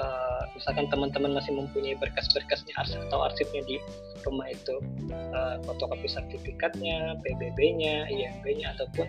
eh, 0.00 0.42
misalkan 0.56 0.88
teman-teman 0.88 1.36
masih 1.36 1.52
mempunyai 1.52 2.00
berkas-berkasnya 2.00 2.72
arsip 2.80 2.96
atau 3.12 3.28
arsipnya 3.28 3.60
di 3.68 3.76
rumah 4.24 4.48
itu 4.48 4.80
eh, 5.12 5.56
fotokopi 5.68 6.08
sertifikatnya, 6.08 7.20
PBB-nya, 7.20 8.08
IMB-nya 8.08 8.72
ataupun 8.78 9.06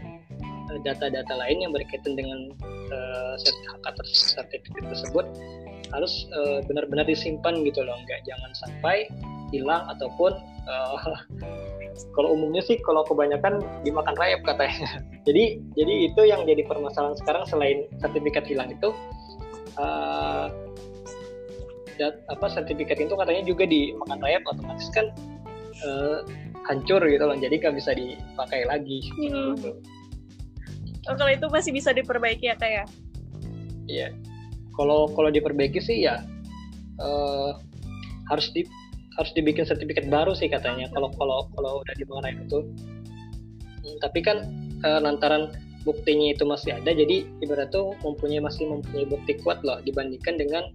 data-data 0.87 1.35
lain 1.35 1.67
yang 1.67 1.71
berkaitan 1.75 2.15
dengan 2.15 2.47
serti- 3.35 3.67
hak 3.75 3.83
atas 3.91 4.07
sertifikat 4.35 4.87
tersebut 4.87 5.27
harus 5.91 6.27
eh, 6.31 6.59
benar-benar 6.65 7.05
disimpan 7.05 7.59
gitu 7.63 7.83
loh, 7.83 7.95
nggak 8.07 8.23
jangan 8.23 8.51
sampai 8.55 9.07
hilang 9.51 9.83
ataupun 9.91 10.31
eh, 10.67 10.97
kalau 12.15 12.33
umumnya 12.33 12.63
sih 12.63 12.79
kalau 12.81 13.03
kebanyakan 13.03 13.59
dimakan 13.83 14.15
rayap 14.15 14.41
katanya. 14.47 15.03
jadi 15.27 15.59
jadi 15.75 15.93
itu 16.11 16.21
yang 16.25 16.47
jadi 16.47 16.63
permasalahan 16.65 17.15
sekarang 17.19 17.43
selain 17.45 17.85
sertifikat 17.99 18.47
hilang 18.47 18.71
itu 18.71 18.89
eh, 19.77 20.45
dat- 21.99 22.23
apa 22.31 22.45
sertifikat 22.49 22.97
itu 22.97 23.13
katanya 23.13 23.43
juga 23.45 23.67
dimakan 23.67 24.17
rayap 24.23 24.41
otomatis 24.47 24.87
kan 24.89 25.11
eh, 25.81 26.19
hancur 26.65 27.01
gitu 27.03 27.23
loh 27.25 27.35
jadi 27.35 27.57
nggak 27.57 27.75
bisa 27.75 27.91
dipakai 27.93 28.65
lagi 28.65 29.01
Hmm. 29.17 29.53
gitu. 29.57 29.71
Oh, 31.09 31.17
kalau 31.17 31.33
itu 31.33 31.49
masih 31.49 31.73
bisa 31.73 31.89
diperbaiki 31.91 32.45
ya 32.45 32.53
kak 32.53 32.69
ya? 32.69 32.85
Iya. 33.89 34.07
Kalau 34.81 35.13
kalau 35.13 35.29
diperbaiki 35.29 35.77
sih 35.77 36.09
ya 36.09 36.25
eh, 36.97 37.51
harus 38.33 38.49
di 38.57 38.65
harus 39.21 39.31
dibikin 39.37 39.69
sertifikat 39.69 40.09
baru 40.09 40.33
sih 40.33 40.49
katanya. 40.49 40.89
Kalau 40.89 41.13
kalau 41.13 41.45
kalau 41.53 41.85
udah 41.85 41.93
dimengenai 42.01 42.33
itu. 42.41 42.65
Hmm, 43.81 43.97
tapi 44.01 44.25
kan 44.25 44.37
eh, 44.81 44.99
lantaran 45.01 45.53
buktinya 45.81 46.37
itu 46.37 46.45
masih 46.45 46.77
ada, 46.77 46.93
jadi 46.93 47.25
ibarat 47.41 47.73
tuh 47.73 47.97
mempunyai 48.05 48.37
masih 48.37 48.69
mempunyai 48.69 49.09
bukti 49.09 49.33
kuat 49.41 49.65
loh 49.65 49.81
dibandingkan 49.81 50.37
dengan 50.37 50.69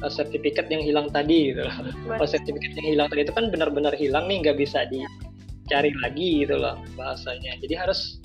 eh, 0.00 0.08
sertifikat 0.08 0.72
yang 0.72 0.80
hilang 0.80 1.12
tadi 1.12 1.52
gitu. 1.52 1.68
loh. 1.68 1.76
Kalau 2.16 2.28
sertifikat 2.28 2.72
yang 2.80 2.88
hilang 2.96 3.08
tadi 3.12 3.28
itu 3.28 3.34
kan 3.36 3.52
benar-benar 3.52 3.92
hilang 3.96 4.24
nih, 4.24 4.40
nggak 4.40 4.56
bisa 4.56 4.88
dicari 4.88 5.92
lagi 6.00 6.48
gitu 6.48 6.56
loh 6.56 6.80
bahasanya. 6.96 7.60
Jadi 7.60 7.74
harus 7.76 8.16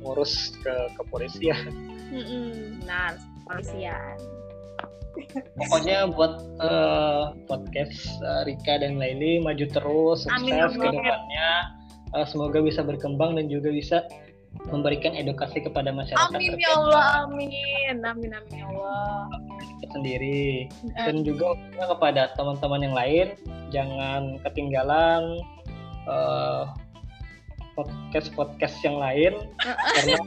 ngurus 0.00 0.56
ke 0.64 0.74
kepolisian. 0.96 1.68
Mm-mm. 2.10 2.80
Benar, 2.82 3.20
polisian. 3.50 4.16
Pokoknya 5.58 6.06
buat 6.14 6.38
eh, 6.62 7.24
podcast 7.50 7.98
eh, 8.22 8.42
Rika 8.46 8.78
dan 8.80 8.96
Laili 8.96 9.42
maju 9.42 9.66
terus, 9.66 10.24
sukses 10.24 10.72
ke 10.78 10.86
depannya. 10.86 11.50
Eh, 12.14 12.26
semoga 12.30 12.62
bisa 12.62 12.86
berkembang 12.86 13.34
dan 13.34 13.50
juga 13.50 13.74
bisa 13.74 14.06
memberikan 14.70 15.14
edukasi 15.14 15.62
kepada 15.62 15.94
masyarakat 15.94 16.34
Amin 16.34 16.58
ya 16.58 16.74
Allah, 16.74 17.26
amin. 17.26 18.02
Amin 18.02 18.30
amin 18.34 18.54
ya 18.54 18.66
Allah. 18.66 19.30
sendiri. 19.90 20.70
Dan 20.94 21.26
juga 21.26 21.58
kepada 21.74 22.30
teman-teman 22.38 22.86
yang 22.86 22.94
lain, 22.94 23.26
jangan 23.74 24.38
ketinggalan 24.46 25.42
eh, 26.06 26.64
podcast-podcast 27.74 28.76
yang 28.86 28.98
lain 28.98 29.32
karena 29.98 30.18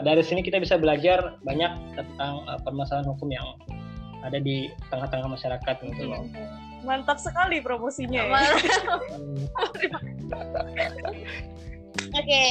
dari 0.00 0.24
sini 0.24 0.40
kita 0.40 0.56
bisa 0.56 0.80
belajar 0.80 1.36
banyak 1.44 1.72
tentang 1.98 2.34
eh, 2.48 2.60
permasalahan 2.64 3.08
hukum 3.12 3.28
yang 3.28 3.44
ada 4.22 4.38
di 4.38 4.70
tengah-tengah 4.88 5.28
masyarakat 5.34 5.76
gitu 5.82 6.02
loh. 6.08 6.24
Mantap 6.86 7.18
sekali 7.18 7.60
promosinya 7.60 8.22
ya. 8.22 8.38
Oke. 12.18 12.44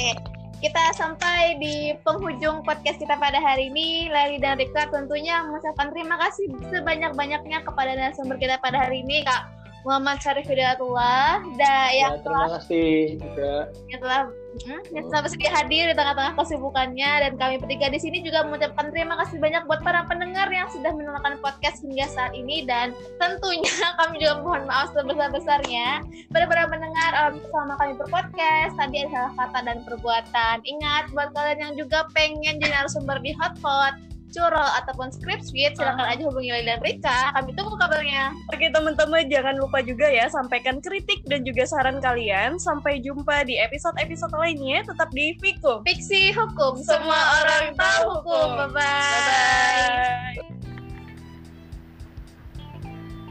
kita 0.61 0.93
sampai 0.93 1.57
di 1.57 1.89
penghujung 2.05 2.61
podcast 2.61 3.01
kita 3.01 3.17
pada 3.17 3.41
hari 3.41 3.73
ini. 3.73 4.13
Lali 4.13 4.37
dan 4.37 4.61
Rika 4.61 4.93
tentunya 4.93 5.41
mengucapkan 5.41 5.89
terima 5.89 6.21
kasih 6.21 6.53
sebanyak-banyaknya 6.69 7.65
kepada 7.65 7.97
narasumber 7.97 8.37
kita 8.37 8.61
pada 8.61 8.85
hari 8.85 9.01
ini, 9.01 9.25
Kak 9.25 9.60
Muhammad 9.81 10.21
Syarif 10.21 10.45
Hidayatullah 10.45 11.41
da, 11.57 11.89
Ya, 11.91 12.05
yang 12.05 12.21
terima 12.21 12.45
telah 12.45 12.49
kasih 12.61 13.17
juga. 13.17 13.53
yang 13.89 13.99
telah 13.99 14.21
hmm, 14.61 14.81
yang 14.93 15.03
telah 15.09 15.21
bersedia 15.25 15.51
hadir 15.51 15.83
di 15.89 15.95
tengah-tengah 15.97 16.33
kesibukannya. 16.37 17.11
Dan 17.25 17.31
kami 17.41 17.55
bertiga 17.57 17.87
di 17.89 17.99
sini 17.99 18.21
juga 18.21 18.45
mengucapkan 18.45 18.93
terima 18.93 19.17
kasih 19.25 19.41
banyak 19.41 19.63
buat 19.65 19.81
para 19.81 20.05
pendengar 20.05 20.47
yang 20.53 20.69
sudah 20.69 20.93
menonton 20.93 21.41
podcast 21.41 21.81
hingga 21.81 22.05
saat 22.13 22.33
ini. 22.37 22.63
Dan 22.69 22.93
tentunya 23.17 23.73
kami 24.05 24.21
juga 24.21 24.45
mohon 24.45 24.63
maaf 24.69 24.93
sebesar-besarnya. 24.93 26.05
Pada 26.29 26.45
para 26.45 26.69
pendengar 26.69 27.11
uh, 27.17 27.31
bersama 27.33 27.73
kami 27.81 27.93
berpodcast 27.97 28.73
tadi 28.77 28.95
ada 29.05 29.09
salah 29.09 29.33
kata 29.39 29.59
dan 29.65 29.77
perbuatan. 29.83 30.55
Ingat 30.61 31.03
buat 31.11 31.33
kalian 31.33 31.59
yang 31.59 31.73
juga 31.73 32.05
pengen 32.13 32.61
jadi 32.61 32.69
narasumber 32.69 33.17
di 33.25 33.33
Hotpot 33.33 34.10
Curol 34.31 34.69
ataupun 34.79 35.11
Script 35.11 35.43
Suite 35.43 35.75
silakan 35.75 36.07
aja 36.07 36.23
hubungi 36.23 36.55
Lali 36.55 36.65
dan 36.65 36.79
Rika 36.79 37.35
kami 37.35 37.51
tunggu 37.51 37.75
kabarnya 37.75 38.31
Oke 38.55 38.71
teman-teman 38.71 39.27
jangan 39.27 39.55
lupa 39.59 39.83
juga 39.83 40.07
ya 40.07 40.31
sampaikan 40.31 40.79
kritik 40.79 41.23
dan 41.27 41.43
juga 41.43 41.67
saran 41.67 41.99
kalian. 41.99 42.55
Sampai 42.57 43.03
jumpa 43.03 43.43
di 43.43 43.59
episode-episode 43.59 44.33
lainnya 44.35 44.87
tetap 44.87 45.11
di 45.11 45.35
Fikum. 45.39 45.83
Fiksi 45.83 46.31
Hukum 46.31 46.79
semua 46.79 47.43
orang 47.43 47.75
tahu 47.75 48.23
hukum 48.23 48.47
bye 48.57 48.69
bye. 48.71 50.35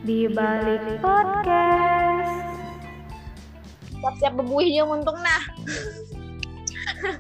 Di 0.01 0.29
balik 0.33 0.85
podcast. 1.05 2.49
siap-siap 4.01 4.33
bebuihnya 4.33 4.89
untung 4.89 5.21
nah 5.21 5.45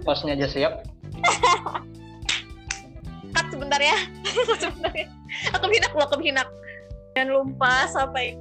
Posnya 0.04 0.32
aja 0.36 0.48
siap. 0.48 0.72
sebentar 3.60 3.80
ya. 3.84 3.98
Sebentar 4.64 4.92
ya. 4.96 5.06
Aku 5.52 5.68
hinak 5.68 5.92
loh 5.92 6.08
aku 6.08 6.16
hinak. 6.24 6.48
Jangan 7.12 7.28
lupa 7.36 7.84
sampai 7.92 8.32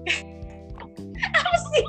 apa 1.35 1.55
sih? 1.75 1.83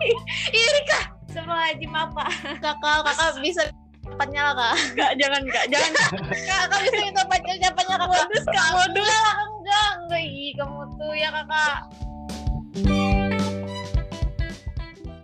Ini 0.51 0.67
Rika 0.83 1.01
semua 1.31 1.71
aja 1.71 1.87
apa 1.95 2.27
kakak 2.59 3.07
kakak 3.07 3.39
bisa 3.39 3.63
cepatnya 4.03 4.51
lah 4.51 4.55
kak. 4.59 4.75
Kak, 4.99 5.13
jangan 5.15 5.43
kak, 5.47 5.65
jangan. 5.71 5.93
Kakak 6.27 6.81
bisa 6.83 6.99
minta 7.07 7.23
pacar 7.31 7.55
cepatnya 7.55 7.95
kakak 7.95 8.11
modus 8.11 8.45
kak. 8.51 8.69
Modus. 8.75 9.07
enggak 9.07 9.39
enggak. 9.47 9.91
Enggak 10.03 10.27
kamu 10.59 10.83
tuh 10.99 11.13
ya 11.15 11.29
kakak 11.31 11.79